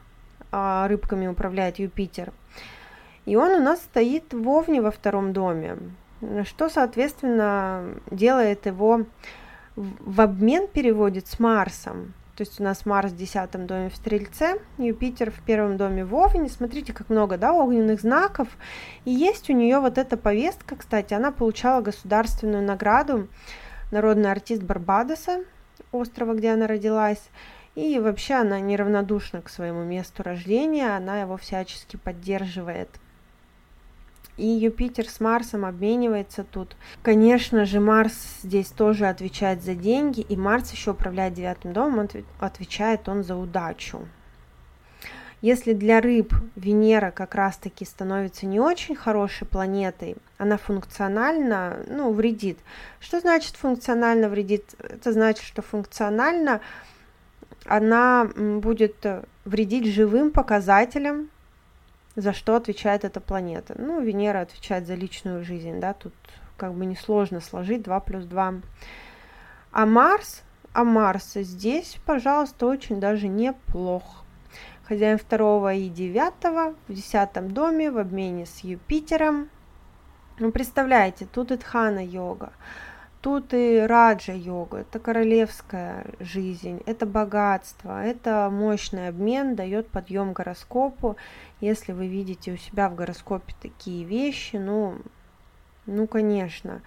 а 0.51 0.87
рыбками 0.87 1.27
управляет 1.27 1.79
Юпитер, 1.79 2.31
и 3.25 3.35
он 3.35 3.51
у 3.51 3.63
нас 3.63 3.79
стоит 3.81 4.33
в 4.33 4.49
Овне 4.49 4.81
во 4.81 4.89
втором 4.91 5.33
доме, 5.33 5.77
что, 6.45 6.69
соответственно, 6.69 7.85
делает 8.09 8.65
его 8.65 9.05
в 9.75 10.21
обмен 10.21 10.67
переводит 10.67 11.27
с 11.27 11.39
Марсом. 11.39 12.13
То 12.39 12.45
есть 12.45 12.61
у 12.61 12.63
нас 12.63 12.85
Марс 12.85 13.11
в 13.11 13.17
десятом 13.17 13.67
доме 13.67 13.89
в 13.89 13.97
Стрельце, 13.97 14.61
Юпитер 14.77 15.29
в 15.29 15.41
первом 15.41 15.75
доме 15.75 16.05
в 16.05 16.15
Овне. 16.15 16.47
Смотрите, 16.47 16.93
как 16.93 17.09
много, 17.09 17.37
да, 17.37 17.51
огненных 17.51 17.99
знаков. 17.99 18.47
И 19.03 19.11
есть 19.11 19.49
у 19.49 19.53
нее 19.53 19.81
вот 19.81 19.97
эта 19.97 20.15
повестка, 20.15 20.77
кстати, 20.77 21.13
она 21.13 21.33
получала 21.33 21.81
государственную 21.81 22.63
награду 22.63 23.27
народный 23.91 24.31
артист 24.31 24.63
Барбадоса, 24.63 25.43
острова, 25.91 26.33
где 26.33 26.51
она 26.51 26.65
родилась. 26.65 27.29
И 27.75 27.99
вообще 27.99 28.35
она 28.35 28.61
неравнодушна 28.61 29.41
к 29.41 29.49
своему 29.49 29.83
месту 29.83 30.23
рождения, 30.23 30.95
она 30.95 31.19
его 31.19 31.35
всячески 31.35 31.97
поддерживает 31.97 32.87
и 34.39 34.45
Юпитер 34.45 35.07
с 35.07 35.19
Марсом 35.19 35.65
обменивается 35.65 36.43
тут. 36.43 36.75
Конечно 37.03 37.65
же, 37.65 37.79
Марс 37.79 38.13
здесь 38.41 38.69
тоже 38.69 39.07
отвечает 39.07 39.61
за 39.61 39.75
деньги, 39.75 40.21
и 40.21 40.37
Марс 40.37 40.71
еще 40.71 40.91
управляет 40.91 41.33
девятым 41.33 41.73
домом, 41.73 41.99
он 41.99 42.09
отвечает 42.39 43.09
он 43.09 43.23
за 43.23 43.35
удачу. 43.35 44.07
Если 45.41 45.73
для 45.73 46.01
рыб 46.01 46.33
Венера 46.55 47.11
как 47.11 47.35
раз-таки 47.35 47.85
становится 47.85 48.45
не 48.45 48.59
очень 48.59 48.95
хорошей 48.95 49.47
планетой, 49.47 50.17
она 50.37 50.57
функционально, 50.57 51.77
ну, 51.87 52.11
вредит. 52.11 52.59
Что 52.99 53.21
значит 53.21 53.55
функционально 53.55 54.27
вредит? 54.27 54.75
Это 54.79 55.13
значит, 55.13 55.43
что 55.43 55.61
функционально 55.61 56.59
она 57.65 58.29
будет 58.35 59.05
вредить 59.45 59.87
живым 59.87 60.31
показателям 60.31 61.29
за 62.19 62.33
что 62.33 62.55
отвечает 62.55 63.03
эта 63.05 63.19
планета. 63.21 63.75
Ну, 63.77 64.01
Венера 64.01 64.41
отвечает 64.41 64.85
за 64.85 64.95
личную 64.95 65.43
жизнь, 65.43 65.79
да, 65.79 65.93
тут 65.93 66.13
как 66.57 66.73
бы 66.73 66.85
несложно 66.85 67.39
сложить 67.39 67.81
2 67.83 67.99
плюс 68.01 68.25
2. 68.25 68.53
А 69.71 69.85
Марс, 69.85 70.43
а 70.73 70.83
Марс 70.83 71.33
здесь, 71.35 71.97
пожалуйста, 72.05 72.67
очень 72.67 72.99
даже 72.99 73.27
неплох. 73.27 74.23
Хозяин 74.83 75.17
второго 75.17 75.73
и 75.73 75.87
девятого 75.87 76.75
в 76.87 76.93
десятом 76.93 77.51
доме 77.51 77.91
в 77.91 77.97
обмене 77.97 78.45
с 78.45 78.59
Юпитером. 78.59 79.49
Ну, 80.39 80.51
представляете, 80.51 81.27
тут 81.31 81.51
Итхана 81.51 82.03
йога. 82.03 82.51
Тут 83.21 83.53
и 83.53 83.79
раджа 83.79 84.31
йога, 84.33 84.77
это 84.77 84.97
королевская 84.97 86.05
жизнь, 86.21 86.81
это 86.85 87.05
богатство, 87.05 88.01
это 88.01 88.49
мощный 88.49 89.09
обмен, 89.09 89.55
дает 89.55 89.89
подъем 89.89 90.31
гороскопу. 90.31 91.17
Если 91.59 91.91
вы 91.91 92.07
видите 92.07 92.53
у 92.53 92.57
себя 92.57 92.87
в 92.87 92.95
гороскопе 92.95 93.53
такие 93.61 94.05
вещи, 94.05 94.55
ну, 94.55 94.95
ну, 95.85 96.07
конечно, 96.07 96.81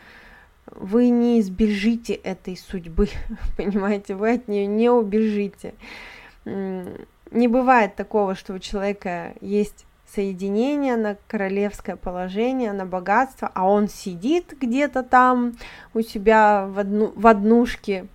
вы 0.65 1.11
не 1.11 1.39
избежите 1.41 2.15
этой 2.15 2.57
судьбы, 2.57 3.09
понимаете, 3.59 4.15
вы 4.15 4.33
от 4.33 4.49
нее 4.49 4.67
не 4.67 4.89
убежите. 4.89 5.75
Не 6.47 7.49
бывает 7.49 7.95
такого, 7.95 8.35
что 8.35 8.55
у 8.55 8.59
человека 8.59 9.35
есть 9.43 9.85
соединение, 10.15 10.97
на 10.97 11.17
королевское 11.27 11.97
положение, 11.97 12.73
на 12.73 12.87
богатство, 12.87 13.51
а 13.55 13.69
он 13.69 13.89
сидит 13.89 14.55
где-то 14.61 15.03
там 15.03 15.55
у 15.95 16.01
себя 16.03 16.67
в, 16.67 16.79
одну, 16.79 17.13
в 17.17 17.27
однушке 17.27 18.07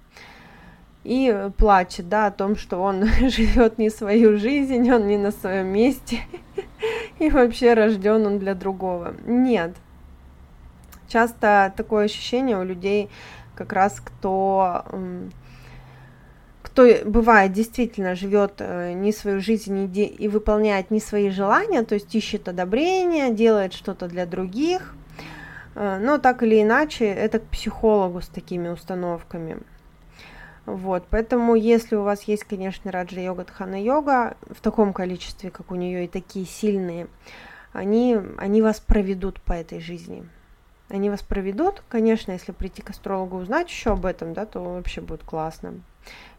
и 1.03 1.49
плачет, 1.57 2.09
да, 2.09 2.27
о 2.27 2.31
том, 2.31 2.55
что 2.55 2.81
он 2.81 3.05
живет 3.29 3.77
не 3.77 3.89
свою 3.89 4.37
жизнь, 4.37 4.91
он 4.91 5.07
не 5.07 5.17
на 5.17 5.31
своем 5.31 5.67
месте, 5.67 6.19
и 7.19 7.29
вообще 7.29 7.73
рожден 7.73 8.25
он 8.25 8.39
для 8.39 8.53
другого. 8.53 9.15
Нет. 9.25 9.75
Часто 11.07 11.73
такое 11.75 12.05
ощущение 12.05 12.57
у 12.57 12.63
людей, 12.63 13.09
как 13.55 13.71
раз 13.71 14.01
кто 14.01 14.83
кто 16.77 17.09
бывает 17.09 17.53
действительно 17.53 18.13
живет 18.13 18.57
э, 18.59 18.93
не 18.93 19.11
свою 19.11 19.39
жизнь 19.39 19.91
и, 19.95 20.27
выполняет 20.27 20.91
не 20.91 20.99
свои 20.99 21.31
желания, 21.31 21.81
то 21.81 21.95
есть 21.95 22.13
ищет 22.13 22.47
одобрения, 22.47 23.31
делает 23.31 23.73
что-то 23.73 24.07
для 24.07 24.27
других, 24.27 24.93
э, 25.73 25.97
но 25.99 26.19
так 26.19 26.43
или 26.43 26.61
иначе 26.61 27.05
это 27.05 27.39
к 27.39 27.45
психологу 27.45 28.21
с 28.21 28.27
такими 28.27 28.67
установками. 28.67 29.57
Вот, 30.67 31.07
поэтому 31.09 31.55
если 31.55 31.95
у 31.95 32.03
вас 32.03 32.21
есть, 32.23 32.43
конечно, 32.43 32.91
раджа 32.91 33.21
йога, 33.21 33.45
тхана 33.45 33.81
йога 33.81 34.37
в 34.41 34.61
таком 34.61 34.93
количестве, 34.93 35.49
как 35.49 35.71
у 35.71 35.75
нее 35.75 36.05
и 36.05 36.07
такие 36.07 36.45
сильные, 36.45 37.07
они, 37.73 38.19
они 38.37 38.61
вас 38.61 38.79
проведут 38.79 39.41
по 39.41 39.53
этой 39.53 39.79
жизни. 39.79 40.29
Они 40.89 41.09
вас 41.09 41.23
проведут, 41.23 41.81
конечно, 41.89 42.33
если 42.33 42.51
прийти 42.51 42.83
к 42.83 42.91
астрологу 42.91 43.37
узнать 43.37 43.67
еще 43.67 43.93
об 43.93 44.05
этом, 44.05 44.33
да, 44.33 44.45
то 44.45 44.59
вообще 44.59 45.01
будет 45.01 45.23
классно. 45.23 45.81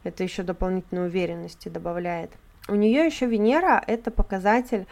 Это 0.05 0.23
еще 0.23 0.43
дополнительной 0.43 1.07
уверенности 1.07 1.69
добавляет. 1.69 2.33
У 2.69 2.75
нее 2.75 3.07
еще 3.07 3.26
Венера– 3.26 3.83
это 3.87 4.11
показатель 4.11 4.87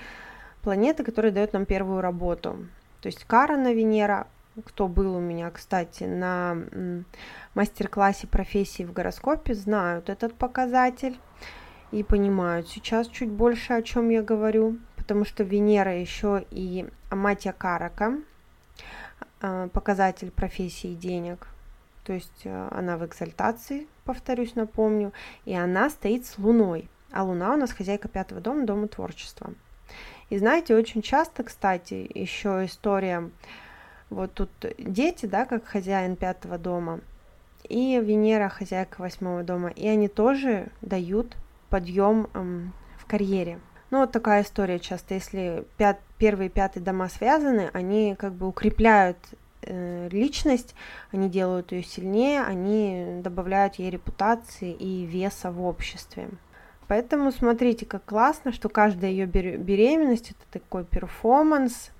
планеты, 0.63 1.05
которая 1.05 1.33
дает 1.33 1.53
нам 1.53 1.67
первую 1.67 2.01
работу. 2.01 2.67
То 3.01 3.07
есть 3.09 3.25
Карана 3.25 3.73
Венера, 3.73 4.27
кто 4.65 4.89
был 4.89 5.17
у 5.17 5.21
меня, 5.21 5.51
кстати, 5.51 6.05
на 6.05 6.57
мастер-классе 7.55 8.27
профессии 8.27 8.83
в 8.83 8.93
гороскопе, 8.93 9.55
знают 9.55 10.09
этот 10.09 10.35
показатель 10.35 11.19
и 11.93 12.03
понимают 12.03 12.69
сейчас 12.69 13.09
чуть 13.09 13.31
больше, 13.31 13.75
о 13.75 13.83
чем 13.83 14.09
я 14.09 14.23
говорю, 14.23 14.79
потому 14.97 15.25
что 15.25 15.45
Венера 15.45 15.95
еще 15.95 16.45
и 16.51 16.89
Аматия 17.11 17.53
Карака, 17.53 18.15
а, 19.41 19.69
показатель 19.69 20.31
профессии 20.31 20.95
денег– 20.95 21.47
то 22.07 22.13
есть 22.13 22.43
э, 22.45 22.69
она 22.71 22.97
в 22.97 23.05
экзальтации, 23.05 23.89
повторюсь, 24.05 24.55
напомню, 24.55 25.13
и 25.45 25.55
она 25.55 25.91
стоит 25.91 26.25
с 26.25 26.39
Луной, 26.39 26.89
а 27.11 27.25
Луна 27.25 27.55
у 27.55 27.57
нас 27.57 27.73
хозяйка 27.73 28.07
пятого 28.07 28.41
дома, 28.41 28.65
дома 28.65 28.87
творчества. 28.87 29.53
И 30.31 30.39
знаете, 30.39 30.77
очень 30.77 31.03
часто, 31.03 31.43
кстати, 31.43 32.09
еще 32.15 32.65
история, 32.65 33.29
вот 34.09 34.35
тут 34.35 34.51
дети, 34.79 35.27
да, 35.27 35.47
как 35.47 35.67
хозяин 35.67 36.15
пятого 36.15 36.59
дома, 36.59 37.01
и 37.69 38.01
Венера 38.01 38.49
хозяйка 38.49 39.01
восьмого 39.01 39.43
дома, 39.43 39.71
и 39.71 39.89
они 39.89 40.07
тоже 40.07 40.69
дают 40.83 41.37
подъем 41.71 42.29
эм, 42.35 42.73
в 42.99 43.07
карьере. 43.07 43.59
Ну, 43.91 43.99
вот 43.99 44.13
такая 44.13 44.43
история 44.43 44.79
часто, 44.79 45.15
если 45.15 45.65
пят, 45.77 45.99
первый 46.19 46.47
и 46.47 46.51
пятый 46.51 46.83
дома 46.83 47.09
связаны, 47.09 47.71
они 47.73 48.15
как 48.17 48.33
бы 48.35 48.47
укрепляют 48.47 49.19
личность, 49.67 50.75
они 51.13 51.29
делают 51.29 51.73
ее 51.73 51.83
сильнее, 51.83 52.43
они 52.43 53.21
добавляют 53.23 53.77
ей 53.77 53.91
репутации 53.91 54.73
и 54.73 55.05
веса 55.05 55.51
в 55.51 55.65
обществе. 55.65 56.29
Поэтому 56.89 57.33
смотрите, 57.33 57.85
как 57.85 58.05
классно, 58.05 58.53
что 58.53 58.69
каждая 58.69 59.11
ее 59.11 59.27
беременность 59.27 60.31
это 60.31 60.61
такой 60.61 60.85
перформанс. 60.85 61.91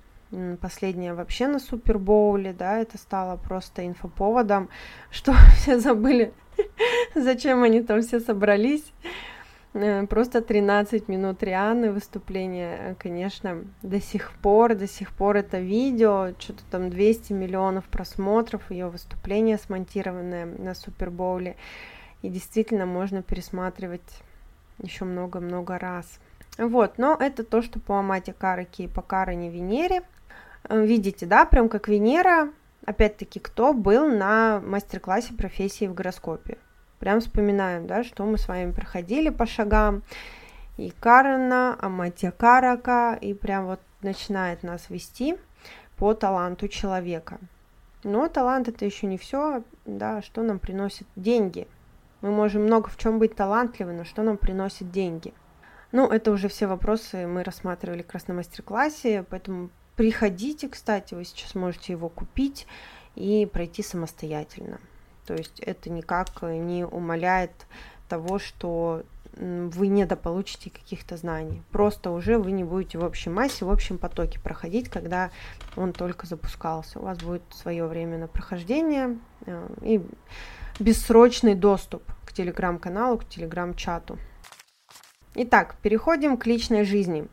Последняя 0.59 1.13
вообще 1.13 1.47
на 1.47 1.57
Супербоуле, 1.57 2.51
да, 2.51 2.79
это 2.79 2.97
стало 2.97 3.37
просто 3.37 3.87
инфоповодом, 3.87 4.67
что 5.09 5.33
все 5.55 5.79
забыли, 5.79 6.33
зачем 7.15 7.63
они 7.63 7.81
там 7.81 8.01
все 8.01 8.19
собрались. 8.19 8.83
Э, 9.79 10.07
просто 10.07 10.41
13 10.41 11.07
минут 11.07 11.43
Рианы 11.43 11.91
выступления, 11.91 12.95
конечно, 12.97 13.63
до 13.83 14.01
сих 14.01 14.31
пор, 14.41 14.73
до 14.73 14.87
сих 14.87 15.11
пор 15.11 15.37
это 15.37 15.59
видео, 15.59 16.33
что-то 16.39 16.63
там 16.71 16.89
200 16.89 17.33
миллионов 17.33 17.85
просмотров, 17.85 18.71
ее 18.71 18.87
выступление 18.87 19.57
смонтированное 19.59 20.45
на 20.45 20.73
Супербоуле, 20.73 21.57
и 22.23 22.29
действительно 22.29 22.87
можно 22.87 23.21
пересматривать 23.21 24.21
еще 24.79 25.05
много-много 25.05 25.77
раз. 25.77 26.19
Вот, 26.57 26.97
но 26.97 27.15
это 27.19 27.43
то, 27.43 27.61
что 27.61 27.79
по 27.79 27.99
Амате 27.99 28.33
Караке 28.33 28.85
и 28.85 28.87
по 28.87 29.03
Каране 29.03 29.51
Венере. 29.51 30.01
Э, 30.67 30.83
видите, 30.83 31.27
да, 31.27 31.45
прям 31.45 31.69
как 31.69 31.87
Венера, 31.87 32.49
опять-таки, 32.83 33.39
кто 33.39 33.73
был 33.73 34.07
на 34.07 34.59
мастер-классе 34.59 35.35
профессии 35.35 35.85
в 35.85 35.93
гороскопе. 35.93 36.57
Прям 36.99 37.19
вспоминаем, 37.19 37.87
да, 37.87 38.03
что 38.03 38.25
мы 38.25 38.37
с 38.37 38.47
вами 38.47 38.71
проходили 38.71 39.29
по 39.29 39.45
шагам. 39.45 40.03
И 40.77 40.91
Карана, 40.99 41.77
Аматия 41.79 42.31
Карака, 42.31 43.17
и 43.19 43.33
прям 43.33 43.65
вот 43.65 43.79
начинает 44.01 44.63
нас 44.63 44.89
вести 44.89 45.37
по 45.97 46.13
таланту 46.13 46.67
человека. 46.67 47.39
Но 48.03 48.27
талант 48.27 48.67
это 48.67 48.85
еще 48.85 49.07
не 49.07 49.17
все, 49.17 49.63
да, 49.85 50.21
что 50.21 50.43
нам 50.43 50.59
приносит 50.59 51.07
деньги. 51.15 51.67
Мы 52.21 52.31
можем 52.31 52.63
много 52.63 52.89
в 52.89 52.97
чем 52.97 53.19
быть 53.19 53.35
талантливы, 53.35 53.93
но 53.93 54.03
что 54.03 54.23
нам 54.23 54.37
приносит 54.37 54.91
деньги? 54.91 55.33
Ну, 55.91 56.07
это 56.07 56.31
уже 56.31 56.47
все 56.47 56.67
вопросы 56.67 57.27
мы 57.27 57.43
рассматривали 57.43 58.01
как 58.01 58.13
раз 58.13 58.27
на 58.27 58.33
мастер-классе, 58.35 59.25
поэтому 59.29 59.69
приходите, 59.95 60.67
кстати, 60.67 61.13
вы 61.13 61.25
сейчас 61.25 61.55
можете 61.55 61.93
его 61.93 62.09
купить 62.09 62.67
и 63.15 63.45
пройти 63.51 63.83
самостоятельно. 63.83 64.79
То 65.27 65.33
есть 65.33 65.59
это 65.59 65.89
никак 65.89 66.41
не 66.41 66.85
умаляет 66.85 67.51
того, 68.07 68.39
что 68.39 69.03
вы 69.39 69.87
недополучите 69.87 70.69
каких-то 70.69 71.17
знаний. 71.17 71.61
Просто 71.71 72.11
уже 72.11 72.39
вы 72.39 72.51
не 72.51 72.63
будете 72.63 72.97
в 72.97 73.03
общей 73.03 73.29
массе, 73.29 73.65
в 73.65 73.69
общем 73.69 73.97
потоке 73.97 74.39
проходить, 74.39 74.89
когда 74.89 75.29
он 75.75 75.93
только 75.93 76.25
запускался. 76.25 76.99
У 76.99 77.03
вас 77.03 77.19
будет 77.19 77.43
свое 77.51 77.85
время 77.85 78.17
на 78.17 78.27
прохождение 78.27 79.19
э, 79.45 79.67
и 79.83 80.01
бессрочный 80.79 81.53
доступ 81.53 82.03
к 82.25 82.33
телеграм-каналу, 82.33 83.19
к 83.19 83.29
телеграм-чату. 83.29 84.17
Итак, 85.35 85.75
переходим 85.83 86.37
к 86.37 86.47
личной 86.47 86.83
жизни. 86.83 87.27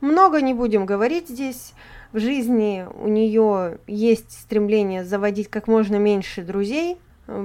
Много 0.00 0.40
не 0.40 0.54
будем 0.54 0.84
говорить 0.84 1.28
здесь. 1.28 1.74
В 2.12 2.18
жизни 2.18 2.86
у 2.94 3.08
нее 3.08 3.78
есть 3.86 4.32
стремление 4.32 5.04
заводить 5.04 5.48
как 5.48 5.68
можно 5.68 5.96
меньше 5.96 6.42
друзей, 6.42 6.98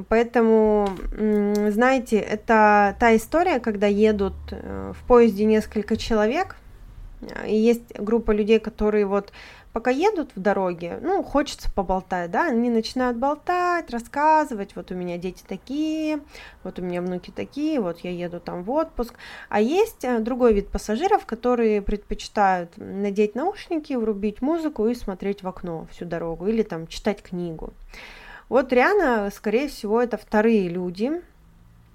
Поэтому, 0.10 0.90
знаете, 1.70 2.18
это 2.18 2.96
та 3.00 3.16
история, 3.16 3.60
когда 3.60 3.88
едут 3.88 4.36
э, 4.52 4.94
в 4.96 5.08
поезде 5.08 5.46
несколько 5.46 5.98
человек, 5.98 6.56
и 7.48 7.56
есть 7.56 7.98
группа 8.00 8.32
людей, 8.32 8.60
которые 8.60 9.06
вот 9.06 9.32
пока 9.74 9.90
едут 9.90 10.32
в 10.36 10.40
дороге, 10.40 11.00
ну, 11.02 11.24
хочется 11.24 11.72
поболтать, 11.72 12.30
да, 12.32 12.48
они 12.48 12.70
начинают 12.70 13.18
болтать, 13.18 13.90
рассказывать, 13.90 14.76
вот 14.76 14.92
у 14.92 14.96
меня 14.96 15.18
дети 15.18 15.44
такие, 15.48 16.20
вот 16.64 16.80
у 16.80 16.82
меня 16.82 17.02
внуки 17.02 17.32
такие, 17.32 17.80
вот 17.80 18.00
я 18.00 18.12
еду 18.12 18.40
там 18.40 18.64
в 18.64 18.72
отпуск. 18.72 19.14
А 19.50 19.62
есть 19.62 20.04
э, 20.04 20.20
другой 20.20 20.54
вид 20.54 20.70
пассажиров, 20.70 21.26
которые 21.26 21.82
предпочитают 21.82 22.72
надеть 22.78 23.36
наушники, 23.36 23.94
врубить 23.94 24.42
музыку 24.42 24.88
и 24.88 24.96
смотреть 24.96 25.44
в 25.44 25.48
окно 25.48 25.88
всю 25.92 26.06
дорогу, 26.06 26.48
или 26.48 26.64
там 26.64 26.88
читать 26.88 27.22
книгу. 27.22 27.74
Вот 28.52 28.74
Риана, 28.74 29.30
скорее 29.34 29.70
всего, 29.70 30.02
это 30.02 30.18
вторые 30.18 30.68
люди, 30.68 31.22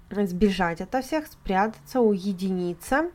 сбежать 0.09 0.81
от 0.81 1.05
всех, 1.05 1.27
спрятаться, 1.27 2.01
уединиться. 2.01 3.11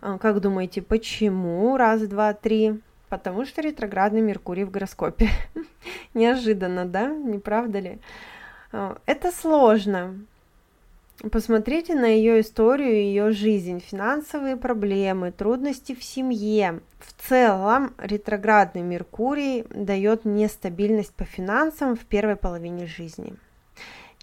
А, 0.00 0.16
как 0.16 0.40
думаете, 0.40 0.80
почему? 0.80 1.76
Раз, 1.76 2.02
два, 2.02 2.34
три. 2.34 2.80
Потому 3.08 3.46
что 3.46 3.62
ретроградный 3.62 4.20
Меркурий 4.20 4.62
в 4.62 4.70
гороскопе. 4.70 5.28
Неожиданно, 6.14 6.84
да? 6.84 7.08
Не 7.08 7.40
правда 7.40 7.80
ли? 7.80 7.98
А, 8.70 8.96
это 9.06 9.32
сложно. 9.32 10.24
Посмотрите 11.30 11.94
на 11.94 12.06
ее 12.06 12.40
историю, 12.40 12.94
ее 12.94 13.30
жизнь, 13.30 13.78
финансовые 13.78 14.56
проблемы, 14.56 15.30
трудности 15.30 15.94
в 15.94 16.02
семье. 16.02 16.80
В 16.98 17.28
целом 17.28 17.94
ретроградный 17.96 18.82
Меркурий 18.82 19.64
дает 19.70 20.24
нестабильность 20.24 21.14
по 21.14 21.24
финансам 21.24 21.94
в 21.94 22.00
первой 22.00 22.34
половине 22.34 22.86
жизни. 22.86 23.36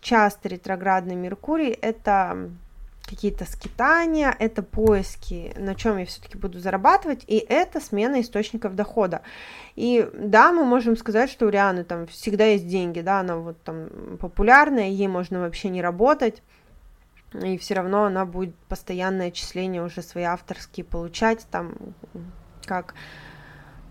Часто 0.02 0.50
ретроградный 0.50 1.16
Меркурий 1.16 1.70
это 1.70 2.50
какие-то 3.10 3.46
скитания, 3.46 4.36
это 4.38 4.62
поиски, 4.62 5.54
на 5.58 5.76
чем 5.76 5.98
я 5.98 6.06
все-таки 6.06 6.38
буду 6.38 6.60
зарабатывать, 6.60 7.24
и 7.28 7.38
это 7.38 7.80
смена 7.80 8.20
источников 8.22 8.76
дохода. 8.76 9.22
И 9.76 10.08
да, 10.14 10.52
мы 10.52 10.66
можем 10.66 10.96
сказать, 10.98 11.32
что 11.32 11.48
у 11.48 11.50
Рианы 11.50 11.86
там 11.86 12.08
всегда 12.08 12.46
есть 12.46 12.68
деньги, 12.68 13.00
да, 13.00 13.22
она 13.22 13.38
вот 13.38 13.62
там 13.64 14.18
популярная, 14.20 14.90
ей 14.90 15.08
можно 15.08 15.40
вообще 15.40 15.70
не 15.70 15.82
работать, 15.82 16.44
и 17.34 17.58
все 17.58 17.76
равно 17.76 18.06
она 18.06 18.26
будет 18.26 18.56
постоянное 18.68 19.28
отчисления 19.28 19.84
уже 19.84 20.02
свои 20.02 20.24
авторские 20.24 20.84
получать, 20.84 21.46
там, 21.52 21.74
как 22.66 22.96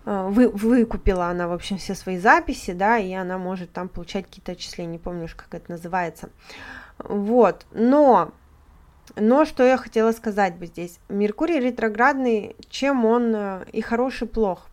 э, 0.05 0.27
вы, 0.29 0.49
выкупила 0.49 1.27
она, 1.27 1.47
в 1.47 1.53
общем, 1.53 1.77
все 1.77 1.95
свои 1.95 2.17
записи, 2.17 2.73
да, 2.73 2.97
и 2.97 3.13
она 3.13 3.37
может 3.37 3.71
там 3.71 3.87
получать 3.87 4.25
какие-то 4.25 4.53
отчисления, 4.53 4.93
не 4.93 4.99
помню 4.99 5.25
уж, 5.25 5.35
как 5.35 5.53
это 5.53 5.71
называется. 5.71 6.29
Вот, 6.97 7.65
но, 7.71 8.31
но 9.15 9.45
что 9.45 9.63
я 9.63 9.77
хотела 9.77 10.11
сказать 10.11 10.55
бы 10.55 10.65
здесь. 10.65 10.99
Меркурий 11.07 11.59
ретроградный, 11.59 12.57
чем 12.69 13.05
он 13.05 13.33
э, 13.33 13.65
и 13.71 13.81
хороший, 13.81 14.27
и 14.27 14.31
плох? 14.31 14.67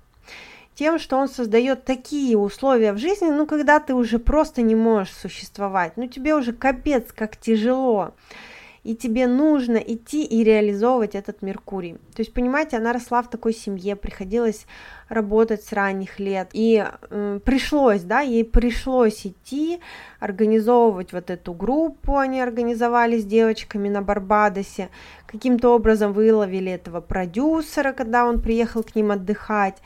Тем, 0.75 0.99
что 0.99 1.17
он 1.17 1.29
создает 1.29 1.85
такие 1.85 2.37
условия 2.37 2.93
в 2.93 2.99
жизни, 2.99 3.31
ну, 3.31 3.47
когда 3.47 3.81
ты 3.81 3.95
уже 3.95 4.19
просто 4.19 4.61
не 4.61 4.75
можешь 4.75 5.15
существовать, 5.15 5.97
ну, 5.97 6.07
тебе 6.07 6.35
уже 6.35 6.53
капец, 6.53 7.13
как 7.13 7.37
тяжело 7.39 8.13
и 8.87 8.95
тебе 8.95 9.27
нужно 9.27 9.79
идти 9.79 10.25
и 10.25 10.45
реализовывать 10.45 11.17
этот 11.17 11.43
Меркурий. 11.43 11.95
То 12.15 12.21
есть, 12.23 12.33
понимаете, 12.33 12.77
она 12.77 12.93
росла 12.93 13.21
в 13.21 13.29
такой 13.29 13.53
семье, 13.53 13.97
приходилось 13.97 14.67
работать 15.09 15.65
с 15.65 15.73
ранних 15.73 16.21
лет, 16.21 16.51
и 16.53 16.85
э, 17.11 17.41
пришлось, 17.45 18.03
да, 18.03 18.21
ей 18.21 18.45
пришлось 18.45 19.27
идти, 19.27 19.81
организовывать 20.21 21.13
вот 21.13 21.31
эту 21.31 21.53
группу, 21.53 22.17
они 22.17 22.41
организовали 22.41 23.19
с 23.19 23.25
девочками 23.25 23.89
на 23.89 24.03
Барбадосе, 24.03 24.89
каким-то 25.27 25.75
образом 25.75 26.13
выловили 26.13 26.71
этого 26.71 27.01
продюсера, 27.01 27.93
когда 27.93 28.25
он 28.25 28.41
приехал 28.41 28.85
к 28.85 28.95
ним 28.95 29.11
отдыхать, 29.11 29.79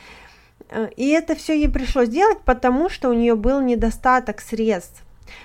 э, 0.68 0.90
и 0.94 1.08
это 1.08 1.34
все 1.34 1.54
ей 1.54 1.70
пришлось 1.70 2.10
делать, 2.10 2.40
потому 2.44 2.90
что 2.90 3.08
у 3.08 3.14
нее 3.14 3.34
был 3.34 3.62
недостаток 3.62 4.42
средств 4.42 5.04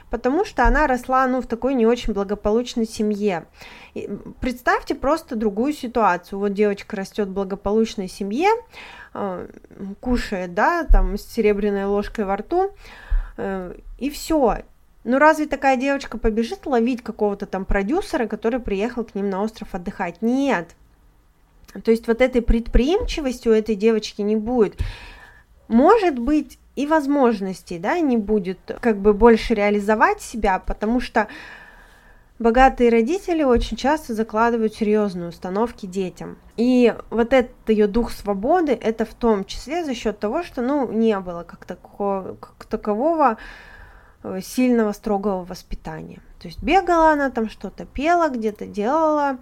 потому 0.10 0.46
что 0.46 0.66
она 0.66 0.88
росла, 0.88 1.28
ну, 1.28 1.42
в 1.42 1.48
такой 1.48 1.74
не 1.74 1.86
очень 1.86 2.14
благополучной 2.14 2.86
семье. 2.86 3.46
Представьте 4.40 4.96
просто 4.96 5.36
другую 5.36 5.74
ситуацию. 5.74 6.40
Вот 6.40 6.54
девочка 6.54 6.96
растет 6.96 7.28
в 7.30 7.34
благополучной 7.34 8.08
семье, 8.08 8.50
э, 9.14 9.48
кушает, 10.00 10.54
да, 10.54 10.84
там, 10.84 11.18
с 11.18 11.24
серебряной 11.24 11.86
ложкой 11.86 12.26
во 12.26 12.38
рту, 12.38 12.72
э, 13.38 13.76
и 14.00 14.10
все. 14.10 14.64
Ну, 15.04 15.20
разве 15.20 15.46
такая 15.46 15.78
девочка 15.78 16.18
побежит 16.18 16.66
ловить 16.66 17.04
какого-то 17.04 17.46
там 17.46 17.64
продюсера, 17.64 18.26
который 18.28 18.60
приехал 18.60 19.04
к 19.04 19.14
ним 19.14 19.30
на 19.30 19.44
остров 19.44 19.70
отдыхать? 19.74 20.22
Нет. 20.22 20.76
То 21.84 21.92
есть 21.92 22.08
вот 22.08 22.22
этой 22.22 22.42
предприимчивости 22.42 23.48
у 23.48 23.52
этой 23.52 23.76
девочки 23.76 24.22
не 24.22 24.36
будет. 24.36 24.80
Может 25.68 26.18
быть, 26.18 26.58
и 26.76 26.88
возможностей, 26.88 27.80
да, 27.80 28.00
не 28.00 28.18
будет 28.18 28.60
как 28.82 28.98
бы 28.98 29.14
больше 29.14 29.54
реализовать 29.54 30.22
себя, 30.22 30.60
потому 30.60 31.00
что 31.00 31.28
богатые 32.40 32.90
родители 32.90 33.44
очень 33.44 33.78
часто 33.78 34.14
закладывают 34.14 34.76
серьезные 34.76 35.30
установки 35.30 35.86
детям. 35.86 36.38
И 36.58 36.94
вот 37.10 37.34
этот 37.34 37.70
ее 37.70 37.88
дух 37.88 38.12
свободы, 38.12 38.74
это 38.74 39.06
в 39.06 39.14
том 39.14 39.46
числе 39.46 39.86
за 39.86 39.94
счет 39.94 40.20
того, 40.20 40.44
что, 40.44 40.62
ну, 40.62 40.92
не 40.92 41.18
было 41.20 41.44
как, 41.44 41.66
такого, 41.66 42.36
как 42.36 42.66
такового 42.66 43.38
э, 44.24 44.42
сильного, 44.42 44.92
строгого 44.92 45.46
воспитания. 45.46 46.20
То 46.42 46.48
есть 46.48 46.62
бегала 46.62 47.12
она 47.12 47.30
там 47.30 47.50
что-то 47.50 47.86
пела, 47.86 48.30
где-то 48.30 48.66
делала, 48.66 49.38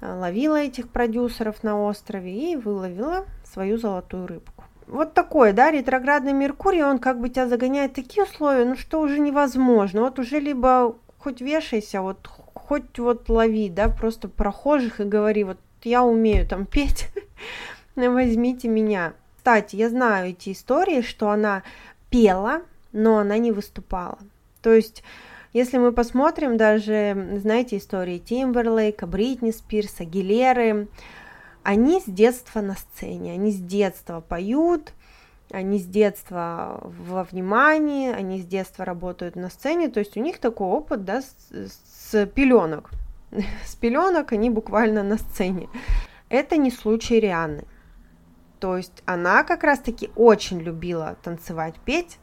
э, 0.00 0.18
ловила 0.18 0.56
этих 0.56 0.88
продюсеров 0.88 1.62
на 1.62 1.78
острове 1.80 2.52
и 2.52 2.56
выловила 2.56 3.26
свою 3.44 3.76
золотую 3.76 4.26
рыбку. 4.26 4.59
Вот 4.90 5.14
такой, 5.14 5.52
да, 5.52 5.70
ретроградный 5.70 6.32
Меркурий, 6.32 6.82
он 6.82 6.98
как 6.98 7.20
бы 7.20 7.28
тебя 7.28 7.46
загоняет 7.46 7.92
в 7.92 7.94
такие 7.94 8.24
условия, 8.24 8.64
ну 8.64 8.76
что 8.76 9.00
уже 9.00 9.20
невозможно. 9.20 10.00
Вот 10.00 10.18
уже 10.18 10.40
либо 10.40 10.96
хоть 11.18 11.40
вешайся, 11.40 12.02
вот 12.02 12.28
хоть 12.54 12.98
вот 12.98 13.28
лови, 13.28 13.68
да, 13.68 13.88
просто 13.88 14.28
прохожих 14.28 15.00
и 15.00 15.04
говори, 15.04 15.44
вот 15.44 15.58
я 15.84 16.02
умею 16.02 16.46
там 16.46 16.66
петь, 16.70 17.06
возьмите 17.94 18.66
меня. 18.66 19.12
Кстати, 19.36 19.76
я 19.76 19.88
знаю 19.88 20.30
эти 20.30 20.50
истории, 20.52 21.02
что 21.02 21.30
она 21.30 21.62
пела, 22.10 22.62
но 22.92 23.18
она 23.18 23.38
не 23.38 23.52
выступала. 23.52 24.18
То 24.60 24.74
есть, 24.74 25.04
если 25.52 25.78
мы 25.78 25.92
посмотрим 25.92 26.56
даже, 26.56 27.38
знаете, 27.40 27.76
истории 27.76 28.18
Тимберлейка, 28.18 29.06
Бритни 29.06 29.52
Спирса, 29.52 30.04
Гилеры, 30.04 30.88
они 31.62 32.00
с 32.00 32.04
детства 32.04 32.60
на 32.60 32.74
сцене, 32.74 33.32
они 33.32 33.50
с 33.50 33.58
детства 33.58 34.20
поют, 34.20 34.92
они 35.50 35.78
с 35.78 35.84
детства 35.84 36.80
во 36.82 37.24
внимании, 37.24 38.12
они 38.12 38.40
с 38.40 38.46
детства 38.46 38.84
работают 38.84 39.36
на 39.36 39.50
сцене, 39.50 39.88
то 39.88 40.00
есть 40.00 40.16
у 40.16 40.20
них 40.20 40.38
такой 40.38 40.68
опыт, 40.68 41.04
да, 41.04 41.22
с, 41.22 41.34
с 42.12 42.26
пеленок. 42.26 42.90
С 43.64 43.76
пеленок 43.76 44.32
они 44.32 44.50
буквально 44.50 45.02
на 45.02 45.16
сцене. 45.16 45.68
Это 46.28 46.56
не 46.56 46.70
случай 46.70 47.20
Рианны. 47.20 47.64
То 48.58 48.76
есть 48.76 49.02
она 49.06 49.42
как 49.42 49.64
раз-таки 49.64 50.10
очень 50.16 50.60
любила 50.60 51.16
танцевать, 51.22 51.74
петь, 51.84 52.18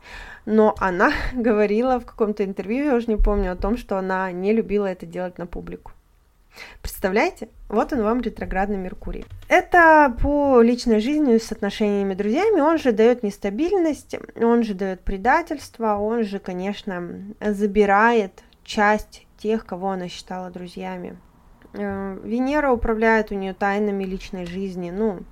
но 0.46 0.76
она 0.80 1.12
говорила 1.34 2.00
в 2.00 2.06
каком-то 2.06 2.44
интервью, 2.46 2.86
я 2.86 2.96
уже 2.96 3.08
не 3.08 3.18
помню, 3.18 3.52
о 3.52 3.56
том, 3.56 3.78
что 3.78 3.98
она 3.98 4.32
не 4.32 4.54
любила 4.54 4.86
это 4.86 5.06
делать 5.06 5.38
на 5.38 5.48
публику. 5.48 5.92
Представляете? 6.82 7.50
Вот 7.70 7.94
он 7.94 8.02
вам 8.02 8.22
ретроградный 8.22 8.78
Меркурий. 8.78 9.26
Это 9.50 10.16
по 10.22 10.62
личной 10.62 11.00
жизни 11.00 11.38
с 11.38 11.52
отношениями 11.52 12.14
друзьями, 12.14 12.62
он 12.62 12.78
же 12.78 12.92
дает 12.92 13.24
нестабильность, 13.24 14.16
он 14.36 14.64
же 14.64 14.74
дает 14.74 15.02
предательство, 15.02 15.96
он 15.96 16.24
же, 16.24 16.40
конечно, 16.40 17.36
забирает 17.40 18.44
часть 18.64 19.26
тех, 19.38 19.66
кого 19.66 19.92
она 19.92 20.10
считала 20.10 20.50
друзьями. 20.50 21.18
Э, 21.74 22.18
Венера 22.24 22.72
управляет 22.72 23.32
у 23.32 23.36
нее 23.36 23.54
тайнами 23.54 24.04
личной 24.04 24.46
жизни. 24.46 24.92
Ну, 24.92 25.24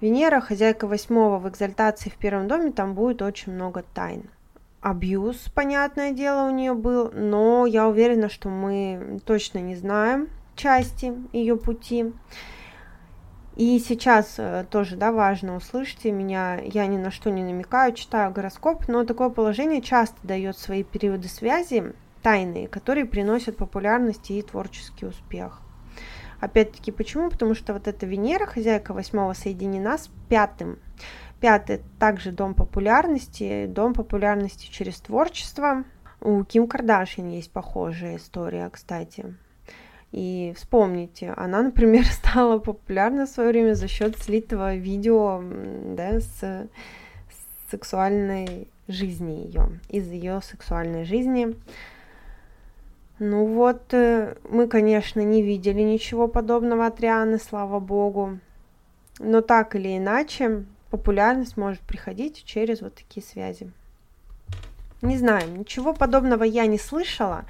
Венера, 0.00 0.40
хозяйка 0.40 0.86
восьмого 0.86 1.38
в 1.38 1.48
экзальтации 1.48 2.10
в 2.10 2.16
первом 2.16 2.48
доме, 2.48 2.72
там 2.72 2.94
будет 2.94 3.22
очень 3.22 3.52
много 3.52 3.82
тайн. 3.94 4.28
Абьюз, 4.86 5.38
понятное 5.52 6.12
дело, 6.12 6.46
у 6.46 6.52
нее 6.52 6.72
был, 6.72 7.10
но 7.12 7.66
я 7.66 7.88
уверена, 7.88 8.28
что 8.28 8.48
мы 8.48 9.18
точно 9.26 9.58
не 9.58 9.74
знаем 9.74 10.28
части 10.54 11.12
ее 11.32 11.56
пути. 11.56 12.12
И 13.56 13.80
сейчас 13.80 14.36
э, 14.38 14.64
тоже, 14.70 14.94
да, 14.94 15.10
важно, 15.10 15.56
услышьте 15.56 16.12
меня, 16.12 16.60
я 16.60 16.86
ни 16.86 16.98
на 16.98 17.10
что 17.10 17.32
не 17.32 17.42
намекаю, 17.42 17.94
читаю 17.94 18.30
гороскоп, 18.30 18.86
но 18.86 19.04
такое 19.04 19.28
положение 19.28 19.82
часто 19.82 20.24
дает 20.24 20.56
свои 20.56 20.84
периоды 20.84 21.26
связи 21.26 21.92
тайные, 22.22 22.68
которые 22.68 23.06
приносят 23.06 23.56
популярность 23.56 24.30
и 24.30 24.40
творческий 24.40 25.06
успех. 25.06 25.62
Опять-таки, 26.38 26.92
почему? 26.92 27.28
Потому 27.28 27.56
что 27.56 27.72
вот 27.72 27.88
эта 27.88 28.06
Венера, 28.06 28.46
хозяйка 28.46 28.92
восьмого, 28.92 29.32
соединена 29.32 29.98
с 29.98 30.08
пятым. 30.28 30.78
Пятый 31.40 31.82
также 31.98 32.32
дом 32.32 32.54
популярности, 32.54 33.66
дом 33.66 33.92
популярности 33.92 34.70
через 34.70 35.00
творчество. 35.00 35.84
У 36.20 36.42
Ким 36.44 36.66
Кардашьян 36.66 37.28
есть 37.28 37.50
похожая 37.50 38.16
история, 38.16 38.68
кстати. 38.70 39.34
И 40.12 40.54
вспомните, 40.56 41.34
она, 41.36 41.62
например, 41.62 42.04
стала 42.10 42.58
популярна 42.58 43.26
в 43.26 43.30
свое 43.30 43.50
время 43.50 43.74
за 43.74 43.88
счет 43.88 44.16
слитого 44.18 44.74
видео 44.74 45.42
да, 45.94 46.20
с, 46.20 46.40
с 46.40 47.70
сексуальной 47.70 48.68
жизни 48.88 49.32
ее, 49.32 49.80
из 49.88 50.10
ее 50.10 50.40
сексуальной 50.42 51.04
жизни. 51.04 51.54
Ну 53.18 53.46
вот, 53.46 53.92
э, 53.92 54.36
мы, 54.48 54.68
конечно, 54.68 55.20
не 55.20 55.42
видели 55.42 55.80
ничего 55.80 56.28
подобного 56.28 56.86
от 56.86 57.00
Рианы, 57.00 57.38
слава 57.38 57.80
богу. 57.80 58.38
Но 59.18 59.40
так 59.40 59.74
или 59.74 59.96
иначе, 59.96 60.64
популярность 60.90 61.56
может 61.56 61.80
приходить 61.80 62.44
через 62.44 62.80
вот 62.80 62.94
такие 62.94 63.24
связи. 63.24 63.70
Не 65.02 65.18
знаю, 65.18 65.50
ничего 65.50 65.92
подобного 65.92 66.44
я 66.44 66.66
не 66.66 66.78
слышала, 66.78 67.44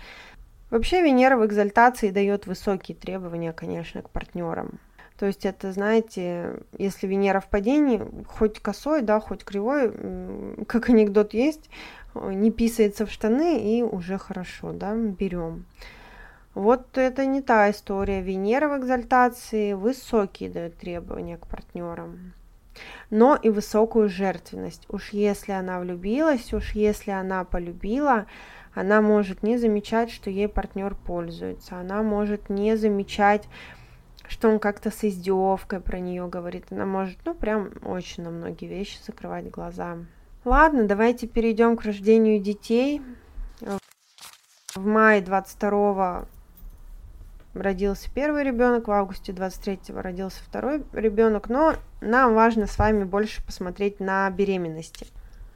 Вообще 0.70 1.01
Венера 1.01 1.37
в 1.37 1.46
экзальтации 1.46 2.11
дает 2.11 2.46
высокие 2.46 2.96
требования, 2.96 3.53
конечно, 3.53 4.03
к 4.03 4.11
партнерам. 4.11 4.81
То 5.16 5.27
есть 5.27 5.46
это, 5.46 5.72
знаете, 5.72 6.57
если 6.77 7.07
Венера 7.07 7.40
в 7.40 7.46
падении, 7.46 8.03
хоть 8.27 8.59
косой, 8.59 9.03
да, 9.03 9.20
хоть 9.20 9.44
кривой, 9.44 9.92
как 10.66 10.90
анекдот 10.90 11.35
есть, 11.35 11.70
не 12.14 12.51
писается 12.51 13.07
в 13.07 13.11
штаны 13.11 13.79
и 13.79 13.83
уже 13.83 14.18
хорошо, 14.18 14.72
да, 14.72 14.94
берем. 14.94 15.64
Вот 16.55 16.99
это 16.99 17.25
не 17.27 17.42
та 17.42 17.70
история. 17.70 18.20
Венера 18.20 18.68
в 18.68 18.79
экзальтации 18.79 19.75
высокие 19.75 20.51
дает 20.51 20.77
требования 20.77 21.37
к 21.37 21.46
партнерам. 21.46 22.33
Но 23.10 23.36
и 23.36 23.50
высокую 23.50 24.08
жертвенность. 24.08 24.84
Уж 24.88 25.10
если 25.10 25.52
она 25.52 25.80
влюбилась, 25.80 26.52
уж 26.52 26.72
если 26.72 27.10
она 27.10 27.44
полюбила, 27.44 28.26
она 28.74 29.00
может 29.00 29.42
не 29.42 29.56
замечать, 29.56 30.10
что 30.10 30.28
ей 30.28 30.48
партнер 30.48 30.94
пользуется. 30.94 31.76
Она 31.76 32.02
может 32.02 32.50
не 32.50 32.76
замечать, 32.76 33.48
что 34.28 34.48
он 34.48 34.58
как-то 34.58 34.90
с 34.90 35.04
издевкой 35.04 35.80
про 35.80 35.98
нее 35.98 36.28
говорит. 36.28 36.66
Она 36.70 36.84
может, 36.84 37.18
ну, 37.24 37.34
прям 37.34 37.70
очень 37.84 38.24
на 38.24 38.30
многие 38.30 38.66
вещи 38.66 38.98
закрывать 39.06 39.50
глаза. 39.50 39.98
Ладно, 40.44 40.84
давайте 40.86 41.26
перейдем 41.26 41.76
к 41.76 41.82
рождению 41.82 42.40
детей. 42.40 43.00
В 44.74 44.86
мае 44.86 45.22
22 45.22 46.26
родился 47.61 48.11
первый 48.12 48.45
ребенок, 48.45 48.88
в 48.88 48.92
августе 48.92 49.33
23 49.33 49.95
родился 49.95 50.42
второй 50.42 50.85
ребенок, 50.92 51.49
но 51.49 51.75
нам 52.01 52.35
важно 52.35 52.66
с 52.66 52.79
вами 52.79 53.05
больше 53.05 53.45
посмотреть 53.45 54.01
на 54.01 54.29
беременности. 54.31 55.07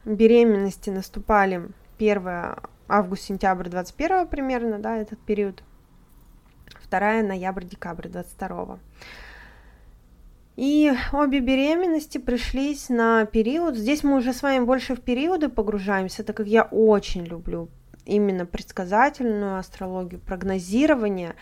Беременности 0.05 0.91
наступали 0.91 1.69
первая 1.99 2.59
август-сентябрь 2.89 3.69
21 3.69 4.27
примерно, 4.29 4.79
да, 4.79 4.97
этот 4.97 5.19
период. 5.19 5.63
Вторая 6.83 7.23
ноябрь-декабрь 7.23 8.09
22 8.09 8.79
и 10.61 10.93
обе 11.13 11.41
беременности 11.41 12.19
пришлись 12.19 12.91
на 12.91 13.25
период. 13.25 13.77
Здесь 13.77 14.05
мы 14.05 14.17
уже 14.17 14.35
с 14.35 14.43
вами 14.43 14.63
больше 14.63 14.95
в 14.95 15.01
периоды 15.01 15.49
погружаемся, 15.49 16.23
так 16.23 16.37
как 16.37 16.47
я 16.47 16.65
очень 16.65 17.25
люблю 17.25 17.71
именно 18.05 18.45
предсказательную 18.45 19.59
астрологию, 19.59 20.21
прогнозирование. 20.21 21.35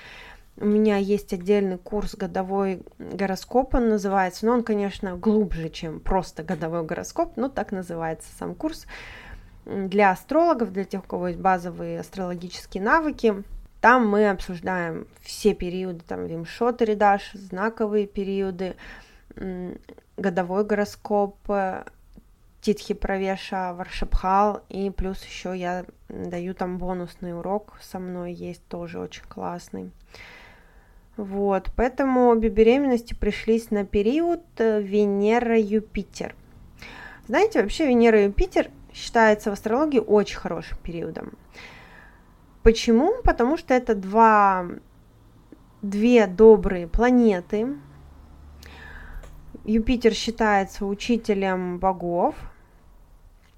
У 0.60 0.64
меня 0.64 0.96
есть 0.96 1.32
отдельный 1.32 1.78
курс 1.78 2.16
годовой 2.16 2.82
гороскоп, 2.98 3.76
он 3.76 3.90
называется, 3.90 4.44
но 4.44 4.54
он, 4.54 4.64
конечно, 4.64 5.16
глубже, 5.16 5.68
чем 5.68 6.00
просто 6.00 6.42
годовой 6.42 6.84
гороскоп, 6.84 7.36
но 7.36 7.48
так 7.48 7.70
называется 7.70 8.28
сам 8.36 8.56
курс 8.56 8.86
для 9.64 10.10
астрологов, 10.10 10.72
для 10.72 10.84
тех, 10.84 11.04
у 11.04 11.06
кого 11.06 11.28
есть 11.28 11.38
базовые 11.38 12.00
астрологические 12.00 12.82
навыки. 12.82 13.44
Там 13.80 14.08
мы 14.08 14.28
обсуждаем 14.28 15.06
все 15.20 15.54
периоды, 15.54 16.00
там 16.04 16.26
Вимшот 16.26 16.82
Ридаш, 16.82 17.30
знаковые 17.34 18.08
периоды, 18.08 18.74
годовой 20.16 20.64
гороскоп, 20.64 21.36
Титхи 22.60 22.94
Правеша, 22.94 23.74
Варшабхал, 23.74 24.62
и 24.68 24.90
плюс 24.90 25.22
еще 25.24 25.56
я 25.56 25.84
даю 26.08 26.54
там 26.54 26.78
бонусный 26.78 27.38
урок 27.38 27.78
со 27.80 28.00
мной 28.00 28.32
есть, 28.32 28.66
тоже 28.66 28.98
очень 28.98 29.22
классный. 29.22 29.92
Вот, 31.18 31.72
поэтому 31.74 32.28
обе 32.28 32.48
беременности 32.48 33.12
пришлись 33.12 33.72
на 33.72 33.84
период 33.84 34.40
э, 34.58 34.80
Венера-Юпитер. 34.80 36.36
Знаете, 37.26 37.60
вообще 37.60 37.88
Венера-Юпитер 37.88 38.70
считается 38.94 39.50
в 39.50 39.54
астрологии 39.54 39.98
очень 39.98 40.36
хорошим 40.36 40.78
периодом. 40.80 41.32
Почему? 42.62 43.20
Потому 43.24 43.56
что 43.56 43.74
это 43.74 43.96
два, 43.96 44.66
две 45.82 46.28
добрые 46.28 46.86
планеты. 46.86 47.74
Юпитер 49.64 50.14
считается 50.14 50.86
учителем 50.86 51.80
богов 51.80 52.36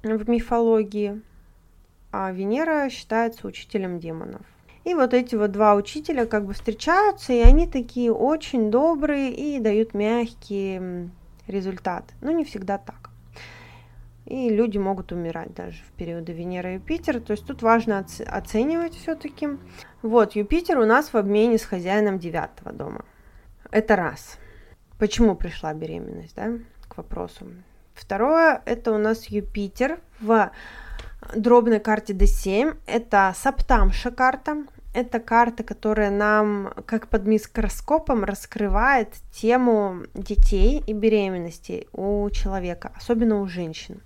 в 0.03 0.31
мифологии, 0.31 1.21
а 2.11 2.33
Венера 2.33 2.89
считается 2.89 3.47
учителем 3.47 3.99
демонов. 3.99 4.47
И 4.85 4.95
вот 4.95 5.13
эти 5.13 5.35
вот 5.35 5.53
два 5.53 5.75
учителя 5.75 6.25
как 6.27 6.47
бы 6.47 6.55
встречаются, 6.55 7.33
и 7.33 7.41
они 7.41 7.67
такие 7.67 8.13
очень 8.13 8.71
добрые 8.71 9.33
и 9.33 9.61
дают 9.61 9.93
мягкий 9.95 11.11
результат. 11.47 12.05
Но 12.21 12.31
не 12.31 12.45
всегда 12.45 12.79
так. 12.79 13.11
и 14.31 14.49
люди 14.49 14.79
могут 14.79 15.11
умирать 15.11 15.53
даже 15.55 15.83
в 15.83 15.91
периоды 15.93 16.33
Венера 16.33 16.71
и 16.71 16.75
Юпитера. 16.75 17.19
То 17.19 17.33
есть 17.33 17.45
тут 17.47 17.63
важно 17.63 18.07
оценивать 18.27 18.95
все-таки. 18.95 19.49
Вот, 20.03 20.37
Юпитер 20.37 20.79
у 20.79 20.87
нас 20.87 21.13
в 21.13 21.17
обмене 21.17 21.59
с 21.59 21.65
хозяином 21.65 22.19
девятого 22.19 22.73
дома. 22.73 23.05
Это 23.73 23.97
раз. 23.97 24.39
Почему 24.99 25.35
пришла 25.35 25.75
беременность, 25.75 26.37
да, 26.37 26.53
к 26.89 26.97
вопросу. 26.97 27.47
Второе, 27.95 28.63
это 28.67 28.93
у 28.93 28.99
нас 28.99 29.27
Юпитер 29.27 30.01
в 30.21 30.53
дробной 31.35 31.81
карте 31.81 32.13
D7. 32.13 32.77
Это 32.87 33.33
саптамша 33.37 34.11
карта. 34.11 34.65
Это 34.93 35.21
карта, 35.21 35.63
которая 35.63 36.11
нам, 36.11 36.73
как 36.85 37.09
под 37.09 37.25
микроскопом, 37.25 38.25
раскрывает 38.25 39.15
тему 39.33 40.03
детей 40.15 40.83
и 40.85 40.93
беременности 40.93 41.87
у 41.93 42.29
человека, 42.31 42.93
особенно 42.97 43.41
у 43.41 43.47
женщин. 43.47 44.03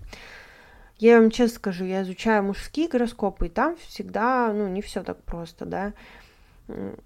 Я 0.99 1.21
вам 1.21 1.31
честно 1.31 1.57
скажу, 1.57 1.85
я 1.85 2.03
изучаю 2.03 2.43
мужские 2.45 2.89
гороскопы, 2.89 3.47
и 3.47 3.49
там 3.49 3.77
всегда, 3.77 4.53
ну, 4.53 4.69
не 4.69 4.83
все 4.83 5.03
так 5.03 5.23
просто, 5.23 5.65
да. 5.65 5.93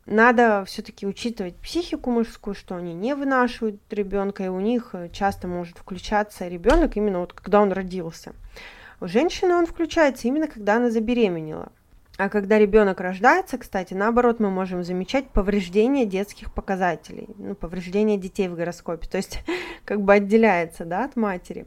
Надо 0.06 0.64
все-таки 0.66 1.06
учитывать 1.06 1.56
психику 1.56 2.10
мужскую, 2.10 2.54
что 2.54 2.76
они 2.76 2.94
не 2.94 3.14
вынашивают 3.14 3.80
ребенка, 3.90 4.44
и 4.44 4.48
у 4.48 4.60
них 4.60 4.94
часто 5.12 5.48
может 5.48 5.78
включаться 5.78 6.48
ребенок 6.48 6.96
именно 6.96 7.20
вот 7.20 7.32
когда 7.32 7.60
он 7.60 7.72
родился. 7.72 8.34
У 9.00 9.06
женщины 9.06 9.54
он 9.54 9.66
включается 9.66 10.26
именно 10.26 10.48
когда 10.48 10.76
она 10.76 10.90
забеременела. 10.90 11.70
А 12.16 12.28
когда 12.28 12.58
ребенок 12.58 13.00
рождается, 13.00 13.58
кстати, 13.58 13.94
наоборот, 13.94 14.40
мы 14.40 14.50
можем 14.50 14.82
замечать 14.82 15.28
повреждение 15.30 16.04
детских 16.04 16.52
показателей, 16.52 17.28
ну, 17.36 17.54
повреждение 17.54 18.18
детей 18.18 18.48
в 18.48 18.56
гороскопе, 18.56 19.06
то 19.06 19.18
есть 19.18 19.44
как 19.84 20.02
бы 20.02 20.14
отделяется, 20.14 20.84
да, 20.84 21.04
от 21.04 21.14
матери. 21.14 21.66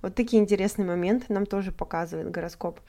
Вот 0.00 0.14
такие 0.14 0.40
интересные 0.40 0.86
моменты 0.86 1.26
нам 1.34 1.44
тоже 1.44 1.70
показывает 1.70 2.30
гороскоп. 2.30 2.80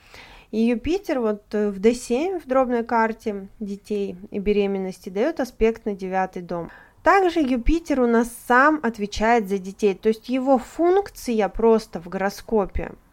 И 0.52 0.60
Юпитер 0.60 1.20
вот 1.20 1.44
э, 1.54 1.70
в 1.70 1.82
D7, 1.82 2.40
в 2.40 2.48
дробной 2.48 2.86
карте 2.86 3.50
детей 3.60 4.16
и 4.32 4.40
беременности, 4.40 5.10
дает 5.10 5.42
аспект 5.42 5.86
на 5.86 5.96
девятый 5.96 6.44
дом. 6.44 6.72
Также 7.04 7.42
Юпитер 7.42 8.00
у 8.00 8.08
нас 8.08 8.32
сам 8.48 8.80
отвечает 8.82 9.50
за 9.50 9.58
детей, 9.58 9.96
то 9.96 10.08
есть 10.08 10.30
его 10.30 10.58
функция 10.58 11.50
просто 11.50 12.00
в 12.00 12.08
гороскопе– 12.08 12.94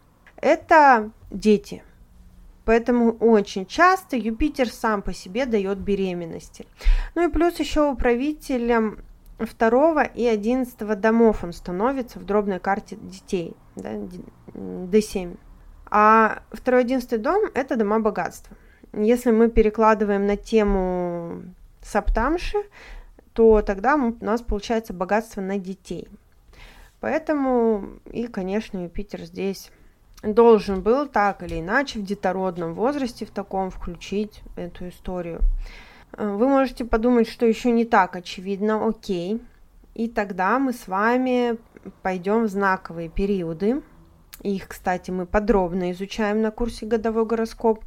это 0.43 1.11
дети– 1.31 1.83
Поэтому 2.65 3.11
очень 3.19 3.65
часто 3.65 4.15
Юпитер 4.15 4.69
сам 4.69 5.01
по 5.01 5.13
себе 5.13 5.45
дает 5.45 5.79
беременности. 5.79 6.65
Ну 7.15 7.27
и 7.27 7.31
плюс 7.31 7.59
еще 7.59 7.89
управителем 7.89 8.99
второго 9.39 10.03
и 10.03 10.25
одиннадцатого 10.25 10.95
домов 10.95 11.43
он 11.43 11.51
становится 11.51 12.19
в 12.19 12.25
дробной 12.25 12.59
карте 12.59 12.95
детей, 12.95 13.55
да, 13.75 13.91
D7. 14.53 15.37
А 15.87 16.43
второй 16.51 16.81
одиннадцатый 16.81 17.19
дом– 17.19 17.43
это 17.53 17.75
дома 17.75 17.99
богатства. 17.99 18.55
Если 18.93 19.31
мы 19.31 19.49
перекладываем 19.49 20.25
на 20.25 20.37
тему 20.37 21.43
саптамши, 21.81 22.57
то 23.33 23.61
тогда 23.61 23.95
у 23.95 24.15
нас 24.23 24.41
получается 24.41 24.93
богатство 24.93 25.41
на 25.41 25.57
детей. 25.57 26.07
Поэтому 27.01 27.99
и, 28.09 28.27
конечно, 28.27 28.83
Юпитер 28.83 29.23
здесь 29.23 29.69
должен 30.23 30.81
был 30.81 31.07
так 31.07 31.43
или 31.43 31.59
иначе 31.59 31.99
в 31.99 32.03
детородном 32.03 32.73
возрасте 32.73 33.25
в 33.25 33.31
таком 33.31 33.69
включить 33.69 34.41
эту 34.55 34.87
историю. 34.89 35.41
Э, 36.13 36.27
вы 36.27 36.47
можете 36.47 36.85
подумать, 36.85 37.27
что 37.27 37.45
еще 37.45 37.71
не 37.71 37.85
так 37.85 38.15
очевидно, 38.15 38.87
окей. 38.87 39.41
И 39.93 40.07
тогда 40.07 40.57
мы 40.59 40.73
с 40.73 40.87
вами 40.87 41.57
пойдем 42.01 42.45
в 42.45 42.47
знаковые 42.47 43.09
периоды. 43.09 43.81
Их, 44.41 44.67
кстати, 44.67 45.11
мы 45.11 45.25
подробно 45.25 45.91
изучаем 45.91 46.41
на 46.41 46.51
курсе 46.51 46.85
«Годовой 46.85 47.25
гороскоп». 47.25 47.83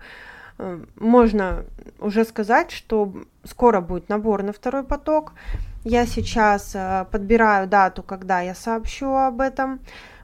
Э, 0.59 0.85
можно 0.97 1.65
уже 1.99 2.25
сказать, 2.25 2.71
что 2.71 3.13
скоро 3.45 3.81
будет 3.81 4.09
набор 4.09 4.43
на 4.43 4.53
второй 4.53 4.85
поток. 4.85 5.33
Я 5.85 6.05
сейчас 6.07 6.73
э, 6.75 7.07
подбираю 7.11 7.67
дату, 7.67 8.03
когда 8.03 8.41
я 8.41 8.55
сообщу 8.55 9.15
об 9.15 9.41
этом 9.41 9.81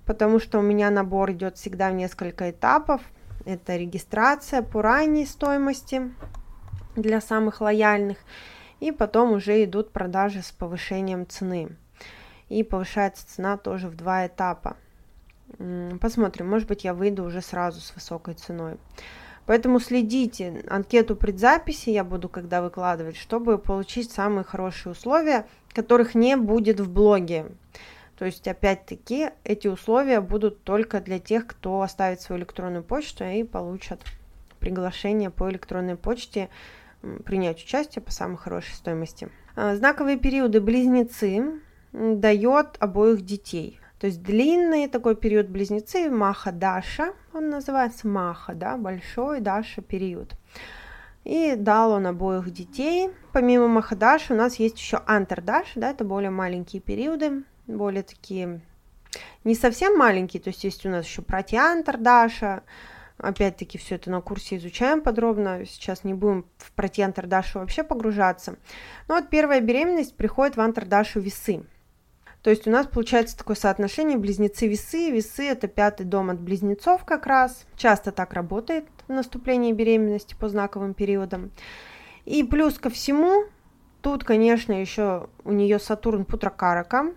потому 0.06 0.38
что 0.38 0.58
у 0.58 0.62
меня 0.62 0.90
набор 0.90 1.32
идет 1.32 1.56
всегда 1.56 1.90
в 1.90 1.94
несколько 1.94 2.50
этапов. 2.50 3.00
Это 3.44 3.76
регистрация 3.76 4.62
по 4.62 4.82
ранней 4.82 5.26
стоимости 5.26 6.12
для 6.96 7.20
самых 7.20 7.60
лояльных, 7.60 8.18
и 8.80 8.92
потом 8.92 9.32
уже 9.32 9.64
идут 9.64 9.92
продажи 9.92 10.42
с 10.42 10.52
повышением 10.52 11.26
цены. 11.26 11.76
И 12.48 12.62
повышается 12.62 13.26
цена 13.26 13.56
тоже 13.56 13.88
в 13.88 13.96
два 13.96 14.26
этапа. 14.26 14.76
Посмотрим, 16.00 16.48
может 16.48 16.68
быть, 16.68 16.84
я 16.84 16.94
выйду 16.94 17.24
уже 17.24 17.40
сразу 17.40 17.80
с 17.80 17.94
высокой 17.94 18.34
ценой. 18.34 18.76
Поэтому 19.44 19.80
следите, 19.80 20.62
анкету 20.68 21.16
предзаписи 21.16 21.90
я 21.90 22.04
буду 22.04 22.28
когда 22.28 22.62
выкладывать, 22.62 23.16
чтобы 23.16 23.58
получить 23.58 24.10
самые 24.10 24.44
хорошие 24.44 24.92
условия, 24.92 25.46
которых 25.72 26.14
не 26.14 26.36
будет 26.36 26.78
в 26.78 26.90
блоге. 26.90 27.46
То 28.16 28.24
есть, 28.26 28.46
опять-таки, 28.46 29.30
эти 29.44 29.68
условия 29.68 30.20
будут 30.20 30.62
только 30.64 31.00
для 31.00 31.18
тех, 31.18 31.46
кто 31.46 31.80
оставит 31.82 32.20
свою 32.20 32.40
электронную 32.40 32.84
почту 32.84 33.24
и 33.24 33.42
получат 33.42 34.00
приглашение 34.60 35.30
по 35.30 35.50
электронной 35.50 35.96
почте 35.96 36.48
принять 37.24 37.62
участие 37.62 38.02
по 38.02 38.12
самой 38.12 38.36
хорошей 38.36 38.74
стоимости. 38.74 39.28
А, 39.56 39.74
знаковые 39.76 40.18
периоды 40.18 40.60
близнецы 40.60 41.60
дает 41.92 42.76
обоих 42.78 43.22
детей. 43.22 43.80
То 43.98 44.06
есть 44.06 44.22
длинный 44.22 44.88
такой 44.88 45.14
период 45.14 45.48
близнецы, 45.48 46.10
Маха 46.10 46.52
Даша, 46.52 47.12
он 47.32 47.50
называется 47.50 48.08
Маха, 48.08 48.54
да, 48.54 48.76
большой 48.76 49.40
Даша 49.40 49.80
период. 49.80 50.34
И 51.24 51.54
дал 51.56 51.92
он 51.92 52.06
обоих 52.08 52.50
детей. 52.50 53.10
Помимо 53.32 53.68
Махадаши 53.68 54.32
у 54.32 54.36
нас 54.36 54.56
есть 54.56 54.78
еще 54.78 55.00
Антардаш, 55.06 55.72
да, 55.76 55.90
это 55.90 56.04
более 56.04 56.30
маленькие 56.30 56.82
периоды, 56.82 57.44
более 57.76 58.02
такие 58.02 58.60
не 59.44 59.54
совсем 59.54 59.96
маленькие, 59.96 60.42
то 60.42 60.48
есть 60.48 60.64
есть 60.64 60.86
у 60.86 60.88
нас 60.88 61.04
еще 61.04 61.22
протеантр 61.22 61.98
Даша, 61.98 62.62
опять-таки 63.18 63.78
все 63.78 63.96
это 63.96 64.10
на 64.10 64.20
курсе 64.20 64.56
изучаем 64.56 65.00
подробно, 65.00 65.64
сейчас 65.66 66.04
не 66.04 66.14
будем 66.14 66.46
в 66.58 66.72
протеантр 66.72 67.26
Дашу 67.26 67.60
вообще 67.60 67.82
погружаться. 67.82 68.56
Но 69.08 69.16
вот 69.16 69.30
первая 69.30 69.60
беременность 69.60 70.16
приходит 70.16 70.56
в 70.56 70.60
антардашу 70.60 71.20
весы. 71.20 71.64
То 72.42 72.50
есть 72.50 72.66
у 72.66 72.70
нас 72.70 72.88
получается 72.88 73.38
такое 73.38 73.54
соотношение 73.54 74.18
близнецы-весы. 74.18 75.10
Весы– 75.12 75.44
это 75.48 75.68
пятый 75.68 76.04
дом 76.04 76.30
от 76.30 76.40
близнецов 76.40 77.04
как 77.04 77.26
раз. 77.26 77.66
Часто 77.76 78.10
так 78.10 78.32
работает 78.32 78.84
наступление 79.06 79.72
беременности 79.72 80.34
по 80.34 80.48
знаковым 80.48 80.94
периодам. 80.94 81.52
И 82.24 82.42
плюс 82.42 82.78
ко 82.78 82.90
всему, 82.90 83.44
тут, 84.00 84.24
конечно, 84.24 84.72
еще 84.72 85.28
у 85.44 85.52
нее 85.52 85.78
Сатурн 85.78 86.24
Путракарака, 86.24 87.12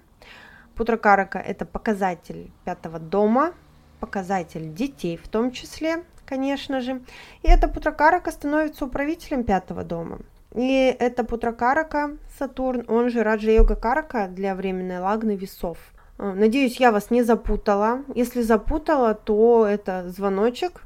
Путракарака– 0.76 1.40
это 1.48 1.66
показатель 1.66 2.52
пятого 2.66 3.00
дома, 3.00 3.54
показатель 4.00 4.74
детей 4.74 5.18
в 5.18 5.28
том 5.28 5.52
числе, 5.52 6.04
конечно 6.26 6.82
же. 6.82 7.02
И 7.44 7.48
эта 7.48 7.68
Путракарака 7.68 8.32
становится 8.32 8.86
управителем 8.86 9.44
пятого 9.44 9.84
дома. 9.84 10.20
И 10.54 10.96
это 11.00 11.24
Путракарака, 11.24 12.18
Сатурн, 12.38 12.86
он 12.88 13.10
же 13.10 13.24
Раджа-йога 13.24 13.76
Карака 13.76 14.28
для 14.28 14.56
временной 14.56 15.00
лагны 15.00 15.36
весов. 15.36 15.78
А, 16.18 16.34
надеюсь, 16.34 16.80
я 16.80 16.92
вас 16.92 17.12
не 17.12 17.24
запутала. 17.24 18.04
Если 18.14 18.42
запутала, 18.42 19.14
то 19.14 19.66
это 19.66 20.10
звоночек, 20.10 20.82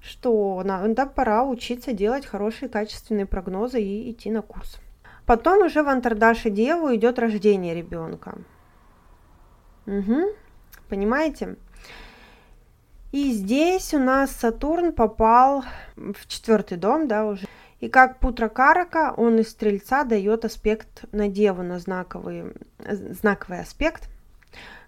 что 0.00 0.62
надо 0.64 1.06
пора 1.06 1.44
учиться 1.44 1.92
делать 1.92 2.26
хорошие 2.26 2.68
качественные 2.68 3.26
прогнозы 3.26 3.80
и 3.80 4.10
идти 4.10 4.30
на 4.30 4.42
курс. 4.42 4.78
Потом 5.24 5.64
уже 5.64 5.82
в 5.82 5.88
Антардаше 5.88 6.50
Деву 6.50 6.94
идет 6.94 7.18
рождение 7.18 7.74
ребенка. 7.74 8.38
Угу. 9.86 10.32
Понимаете? 10.88 11.56
И 13.12 13.32
здесь 13.32 13.94
у 13.94 13.98
нас 13.98 14.30
Сатурн 14.32 14.92
попал 14.92 15.64
в 15.96 16.26
четвертый 16.26 16.76
дом, 16.76 17.08
да, 17.08 17.24
уже. 17.24 17.46
И 17.80 17.88
как 17.88 18.18
Путра 18.20 18.48
Карака, 18.48 19.14
он 19.16 19.38
из 19.38 19.50
Стрельца 19.50 20.04
дает 20.04 20.44
аспект 20.44 21.04
на 21.12 21.28
Деву, 21.28 21.62
на 21.62 21.78
знаковый, 21.78 22.52
знаковый 22.78 23.60
аспект. 23.60 24.08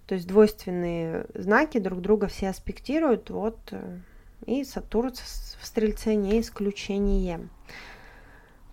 То 0.07 0.15
есть 0.15 0.27
двойственные 0.27 1.27
знаки 1.35 1.79
друг 1.79 2.01
друга 2.01 2.29
все 2.29 2.49
аспектируют. 2.49 3.29
Вот, 3.31 3.59
э, 3.73 3.99
и 4.47 4.65
Сатурн 4.65 5.13
в 5.13 5.67
Стрельце 5.67 6.15
не 6.15 6.41
исключение 6.41 7.49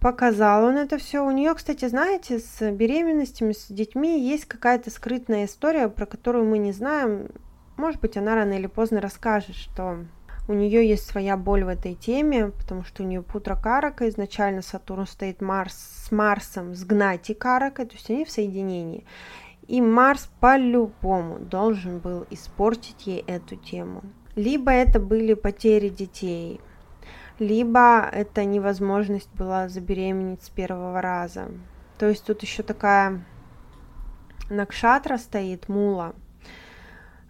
показал 0.06 0.66
он 0.66 0.78
это 0.78 1.00
все. 1.00 1.26
У 1.26 1.32
нее, 1.32 1.56
кстати, 1.56 1.88
знаете, 1.88 2.38
с 2.38 2.72
беременностями, 2.72 3.54
с 3.54 3.66
детьми 3.70 4.22
есть 4.22 4.46
какая-то 4.46 4.92
скрытная 4.92 5.46
история, 5.46 5.90
про 5.90 6.06
которую 6.06 6.46
мы 6.46 6.60
не 6.60 6.74
знаем. 6.74 7.30
Может 7.76 8.02
быть, 8.02 8.16
она 8.16 8.36
рано 8.36 8.54
или 8.54 8.68
поздно 8.68 9.02
расскажет, 9.02 9.56
что 9.56 10.06
у 10.48 10.54
нее 10.54 10.88
есть 10.88 11.08
своя 11.08 11.38
боль 11.38 11.64
в 11.64 11.70
этой 11.70 11.96
теме, 11.96 12.50
потому 12.50 12.84
что 12.84 13.02
у 13.02 13.08
нее 13.08 13.24
путра 13.24 13.56
карака, 13.56 14.08
изначально 14.08 14.62
Сатурн 14.62 15.08
стоит 15.08 15.42
Марс 15.42 15.74
с 15.74 16.12
Марсом, 16.12 16.76
с 16.76 16.84
Гнати 16.84 17.34
каракой, 17.34 17.88
то 17.88 17.96
есть 17.96 18.08
они 18.12 18.26
в 18.26 18.30
соединении. 18.30 19.08
И 19.68 19.82
Марс 19.82 20.30
по-любому 20.40 21.40
должен 21.40 21.98
был 21.98 22.28
испортить 22.30 23.08
ей 23.08 23.24
эту 23.26 23.56
тему. 23.56 24.04
Либо 24.36 24.70
это 24.70 25.00
были 25.00 25.34
потери 25.34 25.90
детей, 25.90 26.62
либо 27.40 28.08
это 28.12 28.46
невозможность 28.46 29.30
была 29.34 29.68
забеременеть 29.70 30.44
с 30.44 30.50
первого 30.50 31.02
раза. 31.02 31.50
То 31.98 32.08
есть 32.08 32.26
тут 32.26 32.42
еще 32.42 32.64
такая 32.64 33.24
накшатра 34.50 35.18
стоит, 35.18 35.70
мула. 35.70 36.16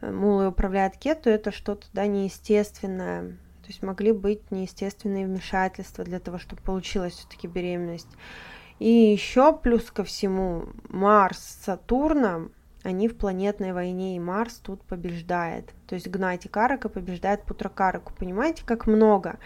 Мула 0.02 0.50
управляет 0.50 0.98
кету, 0.98 1.30
это 1.30 1.52
что-то 1.52 1.88
да, 1.94 2.08
неестественное. 2.08 3.38
То 3.62 3.70
есть 3.70 3.82
могли 3.82 4.12
быть 4.12 4.52
неестественные 4.52 5.26
вмешательства 5.26 6.04
для 6.04 6.20
того, 6.20 6.38
чтобы 6.38 6.62
получилась 6.62 7.14
все-таки 7.14 7.48
беременность. 7.48 8.10
И 8.78 8.90
еще 8.90 9.56
плюс 9.58 9.90
ко 9.90 10.04
всему 10.04 10.66
Марс 10.90 11.40
с 11.40 11.64
Сатурном, 11.64 12.52
они 12.84 13.08
в 13.08 13.18
планетной 13.18 13.74
войне, 13.74 14.16
и 14.16 14.20
Марс 14.20 14.56
тут 14.58 14.84
побеждает. 14.84 15.74
То 15.88 15.96
есть 15.96 16.08
Гнати 16.08 16.48
Карака 16.48 16.90
побеждает 16.90 17.44
Путракараку. 17.44 18.14
Понимаете, 18.14 18.64
как 18.64 18.86
много? 18.86 19.40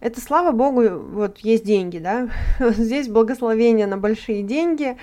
Это, 0.00 0.20
слава 0.20 0.52
богу, 0.52 0.98
вот 0.98 1.38
есть 1.38 1.64
деньги, 1.64 1.98
да? 1.98 2.30
Здесь 2.58 3.08
благословение 3.08 3.86
на 3.86 3.98
большие 3.98 4.42
деньги, 4.42 4.96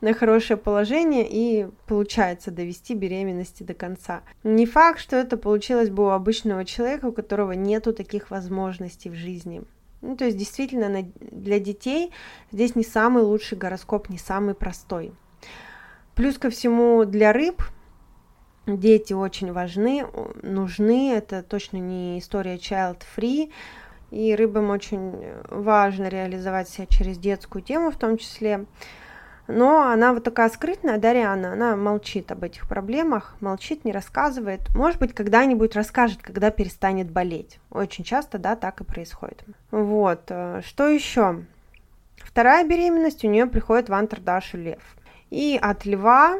на 0.00 0.12
хорошее 0.12 0.56
положение 0.56 1.26
и 1.28 1.68
получается 1.86 2.50
довести 2.50 2.94
беременности 2.94 3.62
до 3.62 3.74
конца. 3.74 4.22
Не 4.42 4.66
факт, 4.66 4.98
что 4.98 5.16
это 5.16 5.36
получилось 5.36 5.90
бы 5.90 6.04
у 6.04 6.08
обычного 6.08 6.64
человека, 6.64 7.06
у 7.06 7.12
которого 7.12 7.52
нету 7.52 7.92
таких 7.92 8.30
возможностей 8.30 9.10
в 9.10 9.14
жизни. 9.14 9.62
Ну, 10.02 10.16
то 10.16 10.24
есть 10.24 10.36
действительно 10.36 11.04
для 11.20 11.60
детей 11.60 12.10
здесь 12.50 12.74
не 12.74 12.84
самый 12.84 13.22
лучший 13.22 13.58
гороскоп, 13.58 14.08
не 14.08 14.18
самый 14.18 14.54
простой. 14.54 15.12
Плюс 16.14 16.38
ко 16.38 16.50
всему 16.50 17.04
для 17.04 17.32
рыб 17.32 17.62
дети 18.66 19.12
очень 19.12 19.52
важны, 19.52 20.06
нужны. 20.42 21.12
Это 21.12 21.42
точно 21.42 21.76
не 21.76 22.18
история 22.18 22.56
child 22.56 23.02
free. 23.16 23.52
И 24.10 24.34
рыбам 24.34 24.70
очень 24.70 25.24
важно 25.48 26.08
реализовать 26.08 26.68
себя 26.68 26.86
через 26.86 27.18
детскую 27.18 27.62
тему 27.62 27.90
в 27.90 27.96
том 27.96 28.18
числе. 28.18 28.66
Но 29.46 29.82
она 29.82 30.12
вот 30.12 30.22
такая 30.22 30.48
скрытная, 30.48 30.98
Дарьяна, 30.98 31.54
она 31.54 31.74
молчит 31.74 32.30
об 32.30 32.44
этих 32.44 32.68
проблемах, 32.68 33.34
молчит, 33.40 33.84
не 33.84 33.92
рассказывает. 33.92 34.60
Может 34.76 35.00
быть, 35.00 35.12
когда-нибудь 35.12 35.74
расскажет, 35.74 36.22
когда 36.22 36.50
перестанет 36.50 37.10
болеть. 37.10 37.58
Очень 37.70 38.04
часто, 38.04 38.38
да, 38.38 38.54
так 38.54 38.80
и 38.80 38.84
происходит. 38.84 39.42
Вот, 39.72 40.22
э, 40.28 40.60
что 40.64 40.88
еще? 40.88 41.44
Вторая 42.16 42.64
беременность 42.64 43.24
у 43.24 43.28
нее 43.28 43.46
приходит 43.46 43.88
в 43.88 43.94
Антардашу 43.94 44.56
лев. 44.56 44.82
И 45.30 45.58
от 45.60 45.84
льва, 45.84 46.38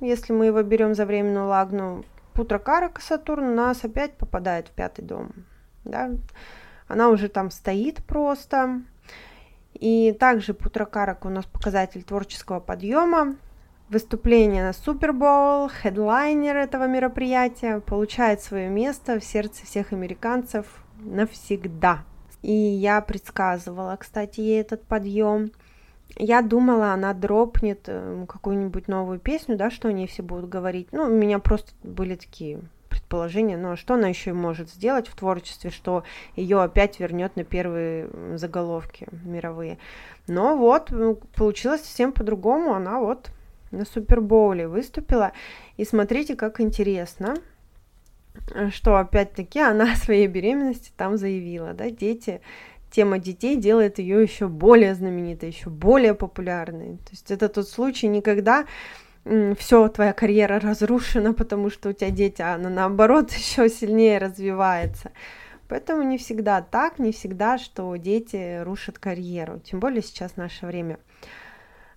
если 0.00 0.32
мы 0.32 0.46
его 0.46 0.62
берем 0.62 0.94
за 0.94 1.06
временную 1.06 1.46
лагну, 1.46 2.04
Путра 2.34 2.60
Карака 2.60 3.02
Сатурн 3.02 3.48
у 3.48 3.54
нас 3.54 3.84
опять 3.84 4.12
попадает 4.12 4.68
в 4.68 4.70
пятый 4.70 5.02
дом. 5.02 5.32
Да? 5.84 6.10
Она 6.88 7.10
уже 7.10 7.28
там 7.28 7.50
стоит 7.50 8.02
просто, 8.04 8.82
и 9.74 10.12
также 10.18 10.54
Путракарак 10.54 11.24
у 11.24 11.28
нас 11.28 11.44
показатель 11.44 12.02
творческого 12.02 12.60
подъема. 12.60 13.36
Выступление 13.90 14.64
на 14.64 14.72
Супербол, 14.72 15.68
хедлайнер 15.68 16.56
этого 16.56 16.86
мероприятия, 16.86 17.80
получает 17.80 18.42
свое 18.42 18.68
место 18.68 19.18
в 19.18 19.24
сердце 19.24 19.64
всех 19.64 19.92
американцев 19.92 20.66
навсегда. 21.00 22.04
И 22.42 22.52
я 22.52 23.00
предсказывала, 23.00 23.96
кстати, 23.96 24.40
ей 24.40 24.60
этот 24.60 24.84
подъем. 24.84 25.52
Я 26.16 26.42
думала, 26.42 26.92
она 26.92 27.14
дропнет 27.14 27.84
э, 27.86 28.24
какую-нибудь 28.28 28.88
новую 28.88 29.18
песню, 29.18 29.56
да, 29.56 29.70
что 29.70 29.88
они 29.88 30.06
все 30.06 30.22
будут 30.22 30.48
говорить. 30.48 30.88
Ну, 30.92 31.04
у 31.04 31.08
меня 31.08 31.38
просто 31.38 31.72
были 31.82 32.14
такие 32.14 32.60
предположение, 33.08 33.56
но 33.56 33.76
что 33.76 33.94
она 33.94 34.08
еще 34.08 34.34
может 34.34 34.68
сделать 34.68 35.08
в 35.08 35.16
творчестве, 35.16 35.70
что 35.70 36.04
ее 36.36 36.62
опять 36.62 37.00
вернет 37.00 37.36
на 37.36 37.44
первые 37.44 38.10
заголовки 38.36 39.06
мировые. 39.24 39.78
Но 40.26 40.56
вот, 40.56 40.90
ну, 40.90 41.14
получилось 41.34 41.80
совсем 41.80 42.12
по-другому, 42.12 42.74
она 42.74 43.00
вот 43.00 43.30
на 43.70 43.86
Супербоуле 43.86 44.68
выступила, 44.68 45.32
и 45.78 45.84
смотрите, 45.84 46.36
как 46.36 46.60
интересно, 46.60 47.36
что 48.70 48.96
опять-таки 48.98 49.60
она 49.60 49.92
о 49.92 49.96
своей 49.96 50.26
беременности 50.26 50.92
там 50.96 51.16
заявила, 51.16 51.72
да, 51.72 51.90
дети, 51.90 52.42
тема 52.90 53.18
детей 53.18 53.56
делает 53.56 53.98
ее 53.98 54.22
еще 54.22 54.48
более 54.48 54.94
знаменитой, 54.94 55.48
еще 55.48 55.70
более 55.70 56.14
популярной. 56.14 56.98
То 56.98 57.10
есть 57.10 57.30
это 57.30 57.48
тот 57.48 57.68
случай 57.68 58.06
никогда 58.06 58.66
все, 59.58 59.88
твоя 59.88 60.12
карьера 60.12 60.58
разрушена, 60.60 61.34
потому 61.34 61.70
что 61.70 61.90
у 61.90 61.92
тебя 61.92 62.10
дети, 62.10 62.40
а 62.40 62.54
она 62.54 62.70
наоборот 62.70 63.30
еще 63.32 63.68
сильнее 63.68 64.18
развивается. 64.18 65.12
Поэтому 65.68 66.02
не 66.02 66.16
всегда 66.16 66.62
так, 66.62 66.98
не 66.98 67.12
всегда, 67.12 67.58
что 67.58 67.94
дети 67.96 68.62
рушат 68.62 68.98
карьеру, 68.98 69.58
тем 69.60 69.80
более 69.80 70.02
сейчас 70.02 70.36
наше 70.36 70.64
время. 70.66 70.98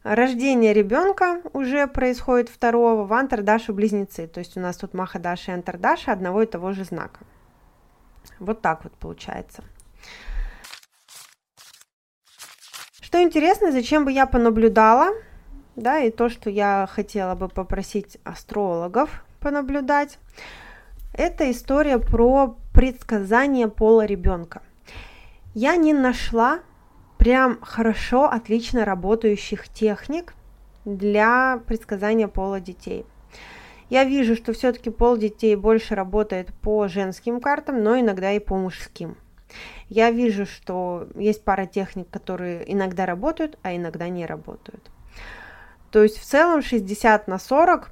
Рождение 0.03 0.73
ребенка 0.73 1.41
уже 1.53 1.87
происходит 1.87 2.49
второго 2.49 3.05
в 3.05 3.13
Антардашу 3.13 3.73
близнецы, 3.73 4.27
то 4.27 4.39
есть 4.39 4.57
у 4.57 4.59
нас 4.59 4.75
тут 4.75 4.93
Махадаша 4.93 5.51
и 5.51 5.53
Антардаша 5.53 6.11
одного 6.11 6.41
и 6.41 6.47
того 6.47 6.73
же 6.73 6.83
знака. 6.83 7.19
Вот 8.39 8.61
так 8.61 8.83
вот 8.83 8.93
получается. 8.93 9.63
Что 12.99 13.21
интересно, 13.21 13.71
зачем 13.71 14.03
бы 14.05 14.11
я 14.11 14.25
понаблюдала 14.25 15.13
да, 15.75 15.99
и 15.99 16.11
то, 16.11 16.29
что 16.29 16.49
я 16.49 16.87
хотела 16.91 17.35
бы 17.35 17.47
попросить 17.47 18.17
астрологов 18.23 19.23
понаблюдать, 19.39 20.19
это 21.13 21.49
история 21.51 21.97
про 21.97 22.55
предсказание 22.73 23.67
пола 23.67 24.05
ребенка. 24.05 24.61
Я 25.53 25.75
не 25.75 25.93
нашла 25.93 26.59
прям 27.17 27.59
хорошо, 27.61 28.29
отлично 28.29 28.85
работающих 28.85 29.67
техник 29.67 30.33
для 30.85 31.61
предсказания 31.67 32.27
пола 32.27 32.59
детей. 32.59 33.05
Я 33.89 34.05
вижу, 34.05 34.35
что 34.35 34.53
все-таки 34.53 34.89
пол 34.89 35.17
детей 35.17 35.55
больше 35.57 35.95
работает 35.95 36.53
по 36.61 36.87
женским 36.87 37.41
картам, 37.41 37.83
но 37.83 37.99
иногда 37.99 38.31
и 38.31 38.39
по 38.39 38.55
мужским. 38.55 39.17
Я 39.89 40.11
вижу, 40.11 40.45
что 40.45 41.09
есть 41.15 41.43
пара 41.43 41.65
техник, 41.65 42.09
которые 42.09 42.71
иногда 42.71 43.05
работают, 43.05 43.59
а 43.63 43.75
иногда 43.75 44.07
не 44.07 44.25
работают. 44.25 44.89
То 45.91 46.03
есть 46.03 46.17
в 46.17 46.23
целом 46.23 46.61
60 46.61 47.27
на 47.27 47.37
40 47.37 47.91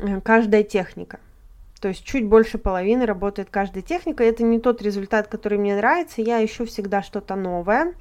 э, 0.00 0.20
каждая 0.20 0.62
техника. 0.62 1.18
То 1.80 1.88
есть 1.88 2.04
чуть 2.04 2.26
больше 2.26 2.56
половины 2.56 3.04
работает 3.04 3.48
каждая 3.50 3.82
техника. 3.82 4.24
Это 4.24 4.42
не 4.42 4.58
тот 4.58 4.80
результат, 4.80 5.26
который 5.28 5.58
мне 5.58 5.76
нравится. 5.76 6.22
Я 6.22 6.42
ищу 6.44 6.64
всегда 6.64 7.02
что-то 7.02 7.34
новое. 7.34 7.94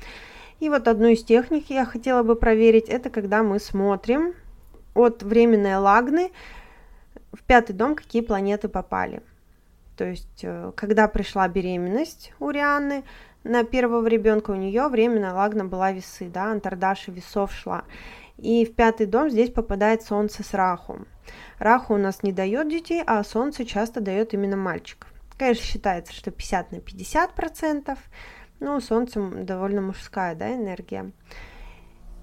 И 0.59 0.69
вот 0.69 0.87
одну 0.87 1.07
из 1.07 1.23
техник 1.23 1.69
я 1.69 1.83
хотела 1.85 2.23
бы 2.23 2.35
проверить. 2.35 2.87
Это 2.87 3.09
когда 3.09 3.43
мы 3.43 3.59
смотрим 3.59 4.35
от 4.93 5.23
временной 5.23 5.75
лагны 5.75 6.31
в 7.33 7.43
пятый 7.43 7.73
дом, 7.73 7.95
какие 7.95 8.21
планеты 8.21 8.69
попали. 8.69 9.21
То 9.97 10.05
есть, 10.05 10.39
э, 10.43 10.71
когда 10.75 11.07
пришла 11.07 11.47
беременность 11.47 12.31
у 12.39 12.51
Рианны, 12.51 13.03
на 13.43 13.65
первого 13.65 14.07
ребенка 14.07 14.51
у 14.51 14.55
нее 14.55 14.87
временная 14.87 15.33
лагна 15.33 15.65
была 15.65 15.91
весы, 15.91 16.29
да, 16.29 16.51
Антардаши 16.51 17.11
весов 17.11 17.51
шла. 17.51 17.83
И 18.37 18.65
в 18.65 18.75
пятый 18.75 19.05
дом 19.05 19.29
здесь 19.29 19.51
попадает 19.51 20.01
Солнце 20.01 20.43
с 20.43 20.53
Раху. 20.53 21.05
Раху 21.59 21.93
у 21.93 21.97
нас 21.97 22.23
не 22.23 22.31
дает 22.31 22.69
детей, 22.69 23.03
а 23.05 23.23
Солнце 23.23 23.65
часто 23.65 24.01
дает 24.01 24.33
именно 24.33 24.57
мальчиков. 24.57 25.11
Конечно, 25.37 25.63
считается, 25.63 26.13
что 26.13 26.31
50 26.31 26.71
на 26.71 26.79
50 26.79 27.33
процентов, 27.33 27.99
но 28.59 28.79
Солнце 28.79 29.21
довольно 29.21 29.81
мужская 29.81 30.35
да, 30.35 30.53
энергия. 30.53 31.11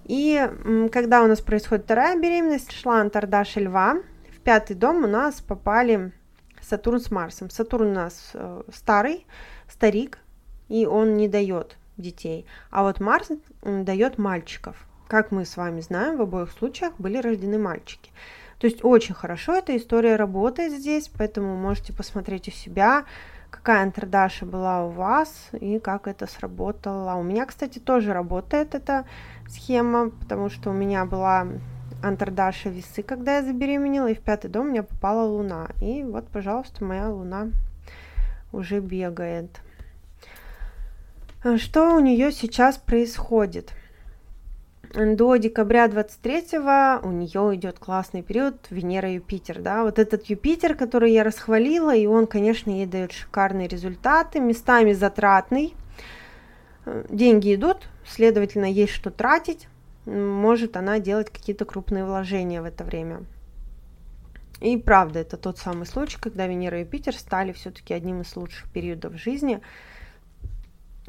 И 0.04 0.50
когда 0.92 1.22
у 1.22 1.26
нас 1.26 1.40
происходит 1.40 1.84
вторая 1.84 2.18
беременность, 2.18 2.72
шла 2.72 3.00
Антардаша 3.00 3.60
Льва, 3.60 3.98
в 4.34 4.40
пятый 4.40 4.74
дом 4.74 5.04
у 5.04 5.06
нас 5.06 5.40
попали 5.40 6.12
Сатурн 6.60 7.00
с 7.00 7.10
Марсом. 7.10 7.50
Сатурн 7.50 7.88
у 7.88 7.94
нас 7.94 8.30
э, 8.34 8.62
старый, 8.72 9.26
старик, 9.68 10.18
и 10.68 10.86
он 10.86 11.16
не 11.16 11.28
дает 11.28 11.76
детей. 11.96 12.46
А 12.70 12.82
вот 12.82 13.00
Марс 13.00 13.28
дает 13.62 14.18
мальчиков. 14.18 14.86
Как 15.10 15.32
мы 15.32 15.44
с 15.44 15.56
вами 15.56 15.80
знаем, 15.80 16.18
в 16.18 16.22
обоих 16.22 16.52
случаях 16.52 16.92
были 16.98 17.18
рождены 17.18 17.58
мальчики. 17.58 18.12
То 18.60 18.68
есть 18.68 18.84
очень 18.84 19.12
хорошо 19.12 19.56
эта 19.56 19.76
история 19.76 20.14
работает 20.14 20.72
здесь, 20.72 21.08
поэтому 21.08 21.56
можете 21.56 21.92
посмотреть 21.92 22.46
у 22.46 22.52
себя, 22.52 23.06
какая 23.50 23.82
антрадаша 23.82 24.46
была 24.46 24.84
у 24.84 24.90
вас 24.90 25.48
и 25.60 25.80
как 25.80 26.06
это 26.06 26.28
сработало. 26.28 27.16
У 27.16 27.24
меня, 27.24 27.44
кстати, 27.44 27.80
тоже 27.80 28.12
работает 28.12 28.76
эта 28.76 29.04
схема, 29.48 30.10
потому 30.10 30.48
что 30.48 30.70
у 30.70 30.74
меня 30.74 31.04
была 31.04 31.48
антрадаша 32.04 32.68
весы, 32.68 33.02
когда 33.02 33.38
я 33.38 33.42
забеременела, 33.42 34.12
и 34.12 34.14
в 34.14 34.20
пятый 34.20 34.46
дом 34.46 34.66
у 34.66 34.70
меня 34.70 34.84
попала 34.84 35.26
луна. 35.26 35.70
И 35.80 36.04
вот, 36.04 36.28
пожалуйста, 36.28 36.84
моя 36.84 37.08
луна 37.08 37.48
уже 38.52 38.78
бегает. 38.78 39.60
Что 41.56 41.96
у 41.96 41.98
нее 41.98 42.30
сейчас 42.30 42.78
происходит? 42.78 43.72
До 44.92 45.36
декабря 45.36 45.86
23 45.86 46.58
у 47.02 47.10
нее 47.10 47.56
идет 47.56 47.78
классный 47.78 48.22
период 48.22 48.56
Венера-Юпитер, 48.70 49.60
да, 49.60 49.84
вот 49.84 49.98
этот 49.98 50.24
Юпитер, 50.26 50.74
который 50.74 51.12
я 51.12 51.22
расхвалила, 51.22 51.94
и 51.94 52.06
он, 52.06 52.26
конечно, 52.26 52.70
ей 52.70 52.86
дает 52.86 53.12
шикарные 53.12 53.68
результаты, 53.68 54.40
местами 54.40 54.92
затратный, 54.92 55.74
э, 56.86 57.04
деньги 57.08 57.54
идут, 57.54 57.88
следовательно, 58.04 58.64
есть 58.64 58.92
что 58.92 59.10
тратить, 59.10 59.68
может 60.06 60.76
она 60.76 60.98
делать 60.98 61.30
какие-то 61.30 61.64
крупные 61.64 62.04
вложения 62.04 62.60
в 62.60 62.64
это 62.64 62.82
время. 62.82 63.22
И 64.60 64.76
правда, 64.76 65.20
это 65.20 65.36
тот 65.36 65.58
самый 65.58 65.86
случай, 65.86 66.18
когда 66.20 66.46
Венера 66.46 66.78
и 66.78 66.80
Юпитер 66.82 67.14
стали 67.14 67.52
все-таки 67.52 67.94
одним 67.94 68.22
из 68.22 68.34
лучших 68.34 68.68
периодов 68.70 69.14
жизни– 69.14 69.60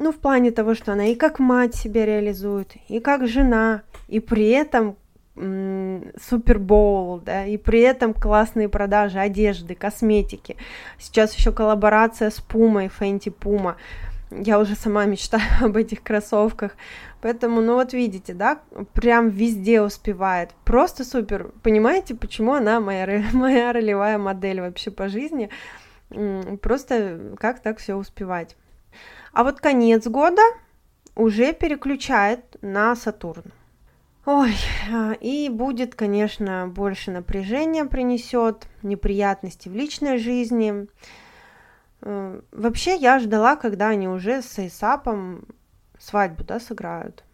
ну, 0.02 0.12
в 0.12 0.16
плане 0.16 0.50
того, 0.50 0.74
что 0.74 0.92
она 0.92 1.06
и 1.06 1.14
как 1.14 1.38
мать 1.38 1.74
себя 1.74 2.04
реализует, 2.04 2.74
и 2.88 3.00
как 3.00 3.26
жена, 3.26 3.82
и 4.08 4.20
при 4.20 4.50
этом 4.50 4.96
Супербоул, 5.34 7.18
да, 7.20 7.46
и 7.46 7.56
при 7.56 7.80
этом 7.80 8.12
классные 8.12 8.68
продажи 8.68 9.18
одежды, 9.18 9.74
косметики. 9.74 10.56
Сейчас 10.98 11.34
еще 11.34 11.52
коллаборация 11.52 12.28
с 12.28 12.40
Пумой, 12.40 12.88
Фэнти 12.88 13.30
Пума. 13.30 13.78
Я 14.30 14.58
уже 14.58 14.74
сама 14.74 15.04
мечтаю 15.06 15.42
об 15.62 15.78
этих 15.78 16.02
кроссовках. 16.02 16.72
Поэтому, 17.22 17.62
ну 17.62 17.74
вот 17.74 17.94
видите, 17.94 18.34
да, 18.34 18.60
прям 18.92 19.30
везде 19.30 19.80
успевает. 19.80 20.50
Просто 20.64 21.02
супер. 21.02 21.50
Понимаете, 21.62 22.14
почему 22.14 22.52
она 22.52 22.80
моя, 22.80 23.24
моя 23.32 23.72
ролевая 23.72 24.18
модель 24.18 24.60
вообще 24.60 24.90
по 24.90 25.08
жизни? 25.08 25.48
Просто 26.60 27.36
как 27.38 27.60
так 27.60 27.78
все 27.78 27.94
успевать? 27.94 28.54
А 29.32 29.44
вот 29.44 29.60
конец 29.60 30.06
года 30.06 30.42
уже 31.16 31.52
переключает 31.52 32.56
на 32.62 32.94
Сатурн. 32.94 33.52
Ой, 34.24 34.54
а, 34.92 35.12
и 35.14 35.48
будет, 35.48 35.96
конечно, 35.96 36.68
больше 36.68 37.10
напряжения 37.10 37.84
принесет, 37.84 38.68
неприятности 38.82 39.68
в 39.68 39.74
личной 39.74 40.18
жизни. 40.18 40.86
Э, 42.02 42.40
вообще, 42.52 42.94
я 42.96 43.18
ждала, 43.18 43.56
когда 43.56 43.88
они 43.88 44.06
уже 44.06 44.42
с 44.42 44.58
Эйсапом 44.60 45.46
свадьбу, 45.98 46.44
да, 46.44 46.60
сыграют. 46.60 47.24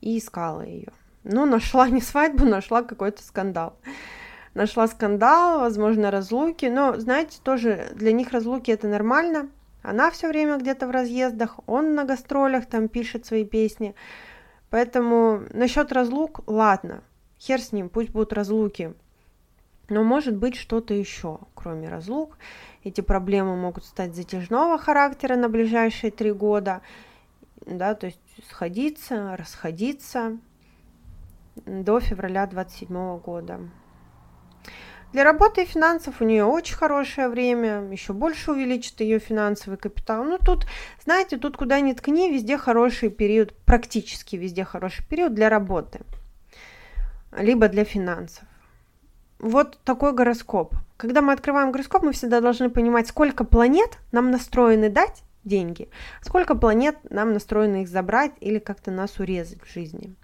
И 0.00 0.18
искала 0.18 0.62
ее. 0.62 0.88
Но 1.22 1.46
нашла 1.46 1.88
не 1.88 2.00
свадьбу, 2.00 2.46
нашла 2.46 2.82
какой-то 2.82 3.22
скандал. 3.22 3.76
Нашла 4.54 4.88
скандал, 4.88 5.60
возможно, 5.60 6.10
разлуки. 6.10 6.66
Но, 6.66 6.98
знаете, 6.98 7.38
тоже 7.44 7.92
для 7.94 8.12
них 8.12 8.32
разлуки 8.32 8.72
это 8.72 8.88
нормально. 8.88 9.50
Она 9.82 10.10
все 10.10 10.28
время 10.28 10.58
где-то 10.58 10.86
в 10.86 10.90
разъездах, 10.90 11.58
он 11.66 11.94
на 11.94 12.04
гастролях 12.04 12.66
там 12.66 12.88
пишет 12.88 13.24
свои 13.24 13.44
песни. 13.44 13.94
Поэтому 14.68 15.42
насчет 15.52 15.90
разлук, 15.92 16.40
ладно, 16.46 17.02
хер 17.38 17.60
с 17.60 17.72
ним, 17.72 17.88
пусть 17.88 18.10
будут 18.10 18.32
разлуки. 18.32 18.94
Но 19.88 20.04
может 20.04 20.36
быть 20.36 20.54
что-то 20.54 20.94
еще, 20.94 21.40
кроме 21.54 21.88
разлук. 21.88 22.38
Эти 22.84 23.00
проблемы 23.00 23.56
могут 23.56 23.84
стать 23.84 24.14
затяжного 24.14 24.78
характера 24.78 25.34
на 25.34 25.48
ближайшие 25.48 26.12
три 26.12 26.30
года. 26.32 26.82
Да, 27.66 27.94
то 27.94 28.06
есть 28.06 28.20
сходиться, 28.48 29.36
расходиться 29.36 30.38
до 31.66 31.98
февраля 31.98 32.46
27 32.46 33.18
года. 33.18 33.60
Для 35.12 35.24
работы 35.24 35.62
и 35.62 35.66
финансов 35.66 36.20
у 36.20 36.24
нее 36.24 36.44
очень 36.44 36.76
хорошее 36.76 37.28
время, 37.28 37.82
еще 37.90 38.12
больше 38.12 38.52
увеличит 38.52 39.00
ее 39.00 39.18
финансовый 39.18 39.76
капитал. 39.76 40.22
Ну 40.22 40.38
тут, 40.38 40.66
знаете, 41.04 41.36
тут 41.36 41.56
куда 41.56 41.80
ни 41.80 41.92
ткни, 41.92 42.30
везде 42.30 42.56
хороший 42.56 43.10
период, 43.10 43.52
практически 43.64 44.36
везде 44.36 44.64
хороший 44.64 45.04
период 45.04 45.34
для 45.34 45.48
работы, 45.48 46.00
либо 47.36 47.68
для 47.68 47.84
финансов. 47.84 48.44
Вот 49.40 49.80
такой 49.82 50.12
гороскоп. 50.12 50.76
Когда 50.96 51.22
мы 51.22 51.32
открываем 51.32 51.72
гороскоп, 51.72 52.04
мы 52.04 52.12
всегда 52.12 52.40
должны 52.40 52.70
понимать, 52.70 53.08
сколько 53.08 53.44
планет 53.44 53.98
нам 54.12 54.30
настроены 54.30 54.90
дать 54.90 55.24
деньги, 55.42 55.88
сколько 56.22 56.54
планет 56.54 56.96
нам 57.08 57.32
настроены 57.32 57.82
их 57.82 57.88
забрать 57.88 58.32
или 58.40 58.58
как-то 58.58 58.90
нас 58.90 59.18
урезать 59.18 59.62
в 59.62 59.72
жизни. 59.72 60.14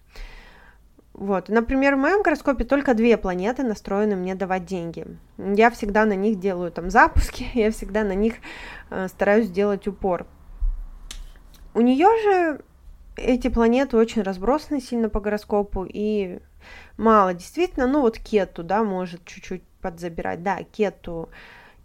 Вот, 1.16 1.48
например, 1.48 1.96
в 1.96 1.98
моем 1.98 2.20
гороскопе 2.22 2.64
только 2.64 2.92
две 2.92 3.16
планеты 3.16 3.62
настроены 3.62 4.16
мне 4.16 4.34
давать 4.34 4.66
деньги. 4.66 5.06
Я 5.38 5.70
всегда 5.70 6.04
на 6.04 6.12
них 6.12 6.38
делаю 6.38 6.70
там 6.70 6.90
запуски, 6.90 7.46
я 7.54 7.70
всегда 7.70 8.04
на 8.04 8.14
них 8.14 8.34
э, 8.90 9.08
стараюсь 9.08 9.46
сделать 9.46 9.88
упор. 9.88 10.26
У 11.72 11.80
нее 11.80 12.06
же 12.22 12.60
эти 13.16 13.48
планеты 13.48 13.96
очень 13.96 14.20
разбросаны 14.20 14.78
сильно 14.78 15.08
по 15.08 15.20
гороскопу 15.20 15.86
и 15.88 16.40
мало 16.98 17.32
действительно, 17.32 17.86
ну 17.86 18.02
вот 18.02 18.18
Кету, 18.18 18.62
да, 18.62 18.84
может 18.84 19.24
чуть-чуть 19.24 19.62
подзабирать. 19.80 20.42
Да, 20.42 20.64
Кету 20.64 21.30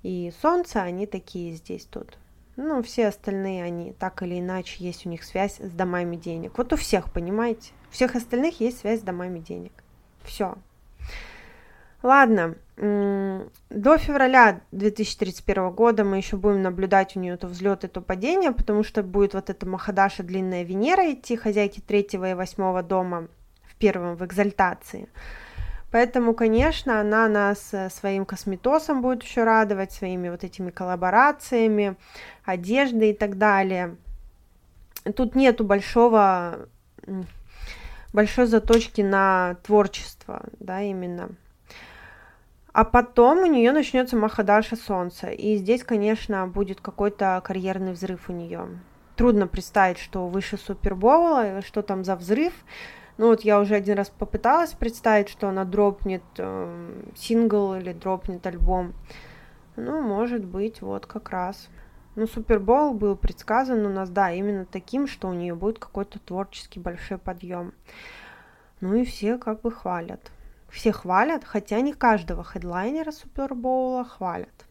и 0.04 0.34
Солнце, 0.42 0.82
они 0.82 1.06
такие 1.06 1.54
здесь 1.54 1.86
тут. 1.86 2.18
Ну, 2.58 2.84
все 2.84 3.08
остальные, 3.08 3.64
они 3.64 3.94
так 3.94 4.24
или 4.24 4.42
иначе, 4.42 4.84
есть 4.84 5.06
у 5.06 5.10
них 5.10 5.24
связь 5.24 5.56
с 5.58 5.72
домами 5.72 6.18
денег. 6.18 6.58
Вот 6.58 6.74
у 6.74 6.76
всех, 6.76 7.14
понимаете? 7.14 7.72
У 7.92 7.94
всех 7.94 8.16
остальных 8.16 8.62
есть 8.62 8.80
связь 8.80 9.02
с 9.02 9.04
домами 9.04 9.40
денег. 9.40 9.74
Все. 10.24 10.56
Ладно, 12.04 12.56
до 12.78 13.98
февраля 13.98 14.62
2031 14.72 15.70
года 15.72 16.06
мы 16.06 16.18
еще 16.18 16.38
будем 16.38 16.62
наблюдать 16.64 17.16
у 17.16 17.20
нее 17.20 17.38
то 17.38 17.48
взлет 17.48 17.84
и 17.84 17.88
то 17.88 18.02
падение, 18.02 18.54
потому 18.54 18.84
что 18.84 19.04
будет 19.04 19.34
вот 19.34 19.50
эта 19.50 19.68
Махадаша 19.68 20.24
длинная 20.24 20.64
Венера 20.64 21.12
идти, 21.12 21.36
хозяйки 21.36 21.80
третьего 21.80 22.32
и 22.32 22.34
восьмого 22.34 22.82
дома 22.82 23.28
в 23.66 23.76
первом 23.76 24.16
в 24.16 24.26
экзальтации. 24.26 25.10
Поэтому, 25.92 26.34
конечно, 26.34 27.02
она 27.02 27.28
нас 27.28 27.74
э, 27.74 27.90
своим 27.90 28.26
косметосом 28.26 29.02
будет 29.02 29.24
еще 29.24 29.44
радовать, 29.44 29.92
своими 29.92 30.30
вот 30.30 30.46
этими 30.46 30.72
коллаборациями, 30.72 31.98
одеждой 32.46 33.10
и 33.12 33.14
так 33.14 33.38
далее. 33.38 33.98
Тут 35.16 35.36
нету 35.36 35.66
большого, 35.66 36.70
большой 38.14 38.46
заточки 38.46 39.02
на 39.02 39.56
творчество, 39.64 40.44
да, 40.60 40.82
именно. 40.82 41.30
А 42.74 42.86
потом 42.86 43.40
у 43.40 43.46
нее 43.46 43.72
начнется 43.74 44.16
Махадаша 44.16 44.76
Солнца, 44.76 45.28
и 45.28 45.58
здесь, 45.58 45.84
конечно, 45.84 46.48
будет 46.48 46.80
какой-то 46.80 47.42
карьерный 47.44 47.92
взрыв 47.92 48.30
у 48.30 48.34
нее. 48.34 48.68
Трудно 49.18 49.48
представить, 49.48 49.98
что 49.98 50.28
выше 50.28 50.58
Супербоула, 50.58 51.62
что 51.62 51.82
там 51.82 52.06
за 52.06 52.16
взрыв, 52.16 52.54
ну 53.18 53.28
вот 53.28 53.42
я 53.42 53.60
уже 53.60 53.76
один 53.76 53.98
раз 53.98 54.10
попыталась 54.10 54.72
представить, 54.72 55.30
что 55.30 55.50
она 55.50 55.66
дропнет 55.66 56.24
э, 56.38 57.04
сингл 57.16 57.76
или 57.76 57.94
дропнет 57.94 58.48
альбом. 58.48 58.94
Ну, 59.76 60.02
может 60.02 60.44
быть, 60.44 60.82
вот 60.82 61.06
как 61.06 61.30
раз. 61.30 61.70
Ну, 62.16 62.28
Супербол 62.28 62.94
был 62.94 63.16
предсказан 63.16 63.86
у 63.86 63.90
нас, 63.90 64.10
да, 64.10 64.32
именно 64.32 64.66
таким, 64.66 65.08
что 65.08 65.30
у 65.30 65.34
нее 65.34 65.56
будет 65.56 65.80
какой-то 65.80 66.20
творческий 66.20 66.80
большой 66.80 67.18
подъем. 67.18 67.74
Ну 68.82 68.96
и 68.96 69.06
все 69.06 69.38
как 69.38 69.62
бы 69.62 69.72
хвалят. 69.72 70.32
Все 70.70 70.92
хвалят, 70.92 71.44
хотя 71.46 71.80
не 71.80 71.94
каждого 71.94 72.44
хедлайнера 72.44 73.12
Супербоула 73.12 74.04
хвалят. 74.04 74.66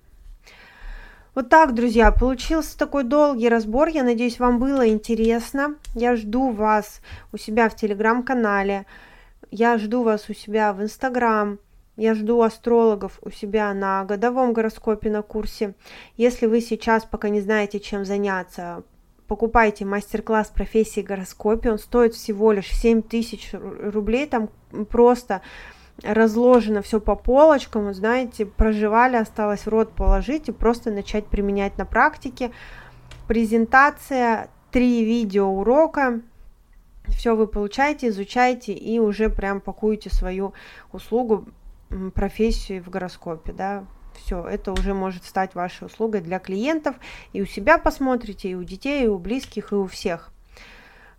Вот 1.34 1.48
так, 1.48 1.74
друзья, 1.74 2.10
получился 2.10 2.76
такой 2.76 3.04
долгий 3.04 3.48
разбор. 3.48 3.88
Я 3.88 4.02
надеюсь, 4.02 4.40
вам 4.40 4.58
было 4.58 4.88
интересно. 4.88 5.76
Я 5.94 6.16
жду 6.16 6.50
вас 6.50 7.00
у 7.32 7.36
себя 7.36 7.68
в 7.68 7.76
телеграм-канале. 7.76 8.84
Я 9.50 9.78
жду 9.78 10.02
вас 10.02 10.28
у 10.28 10.34
себя 10.34 10.72
в 10.72 10.82
инстаграм. 10.82 11.58
Я 12.00 12.14
жду 12.14 12.40
астрологов 12.40 13.18
у 13.20 13.30
себя 13.30 13.74
на 13.74 14.06
годовом 14.06 14.54
гороскопе 14.54 15.10
на 15.10 15.20
курсе. 15.20 15.74
Если 16.16 16.46
вы 16.46 16.62
сейчас 16.62 17.04
пока 17.04 17.28
не 17.28 17.42
знаете, 17.42 17.78
чем 17.78 18.06
заняться, 18.06 18.84
покупайте 19.26 19.84
мастер-класс 19.84 20.48
профессии 20.48 21.02
гороскопе. 21.02 21.72
Он 21.72 21.78
стоит 21.78 22.14
всего 22.14 22.52
лишь 22.52 22.68
7 22.68 23.02
тысяч 23.02 23.50
рублей. 23.52 24.26
Там 24.26 24.48
просто 24.88 25.42
разложено 26.02 26.80
все 26.80 27.00
по 27.00 27.16
полочкам, 27.16 27.92
знаете, 27.92 28.46
проживали, 28.46 29.16
осталось 29.16 29.66
в 29.66 29.68
рот 29.68 29.92
положить 29.92 30.48
и 30.48 30.52
просто 30.52 30.90
начать 30.90 31.26
применять 31.26 31.76
на 31.76 31.84
практике. 31.84 32.50
Презентация, 33.28 34.48
три 34.70 35.04
видео 35.04 35.50
урока, 35.50 36.22
все 37.08 37.36
вы 37.36 37.46
получаете, 37.46 38.08
изучаете 38.08 38.72
и 38.72 38.98
уже 38.98 39.28
прям 39.28 39.60
пакуете 39.60 40.08
свою 40.08 40.54
услугу, 40.92 41.46
профессию 42.14 42.82
в 42.82 42.88
гороскопе, 42.88 43.52
да, 43.52 43.84
все, 44.14 44.44
это 44.44 44.72
уже 44.72 44.94
может 44.94 45.24
стать 45.24 45.54
вашей 45.54 45.86
услугой 45.86 46.20
для 46.20 46.38
клиентов, 46.38 46.96
и 47.32 47.42
у 47.42 47.46
себя 47.46 47.78
посмотрите, 47.78 48.50
и 48.50 48.54
у 48.54 48.64
детей, 48.64 49.04
и 49.04 49.08
у 49.08 49.18
близких, 49.18 49.72
и 49.72 49.76
у 49.76 49.86
всех. 49.86 50.30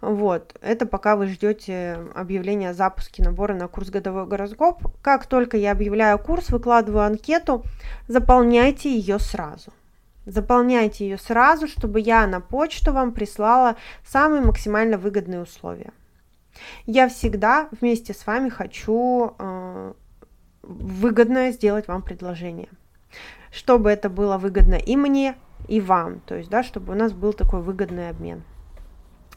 Вот, 0.01 0.57
это 0.61 0.88
пока 0.88 1.15
вы 1.15 1.28
ждете 1.28 1.99
объявления 2.15 2.72
о 2.72 2.74
запуске 2.74 3.22
набора 3.24 3.53
на 3.53 3.67
курс 3.67 3.91
годовой 3.91 4.26
гороскоп. 4.26 4.88
Как 5.03 5.28
только 5.28 5.57
я 5.57 5.72
объявляю 5.72 6.17
курс, 6.17 6.49
выкладываю 6.49 7.05
анкету, 7.05 7.63
заполняйте 8.07 8.91
ее 8.91 9.19
сразу. 9.19 9.72
Заполняйте 10.26 11.07
ее 11.07 11.17
сразу, 11.17 11.67
чтобы 11.67 11.99
я 11.99 12.26
на 12.26 12.41
почту 12.41 12.93
вам 12.93 13.11
прислала 13.11 13.76
самые 14.03 14.41
максимально 14.41 14.97
выгодные 14.97 15.41
условия. 15.41 15.91
Я 16.86 17.07
всегда 17.07 17.69
вместе 17.72 18.13
с 18.13 18.26
вами 18.26 18.49
хочу 18.49 19.36
э, 19.38 19.93
выгодное 20.64 21.51
сделать 21.51 21.88
вам 21.88 22.01
предложение, 22.01 22.70
чтобы 23.51 23.89
это 23.89 24.09
было 24.09 24.38
выгодно 24.38 24.76
и 24.76 24.95
мне, 24.95 25.36
и 25.68 25.82
вам, 25.82 26.20
то 26.22 26.36
есть, 26.36 26.49
да, 26.49 26.64
чтобы 26.64 26.93
у 26.93 26.95
нас 26.95 27.14
был 27.14 27.34
такой 27.34 27.62
выгодный 27.62 28.09
обмен. 28.09 28.43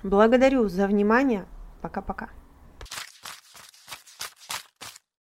Благодарю 0.03 0.69
за 0.69 0.87
внимание. 0.87 1.47
Пока-пока. 1.81 2.29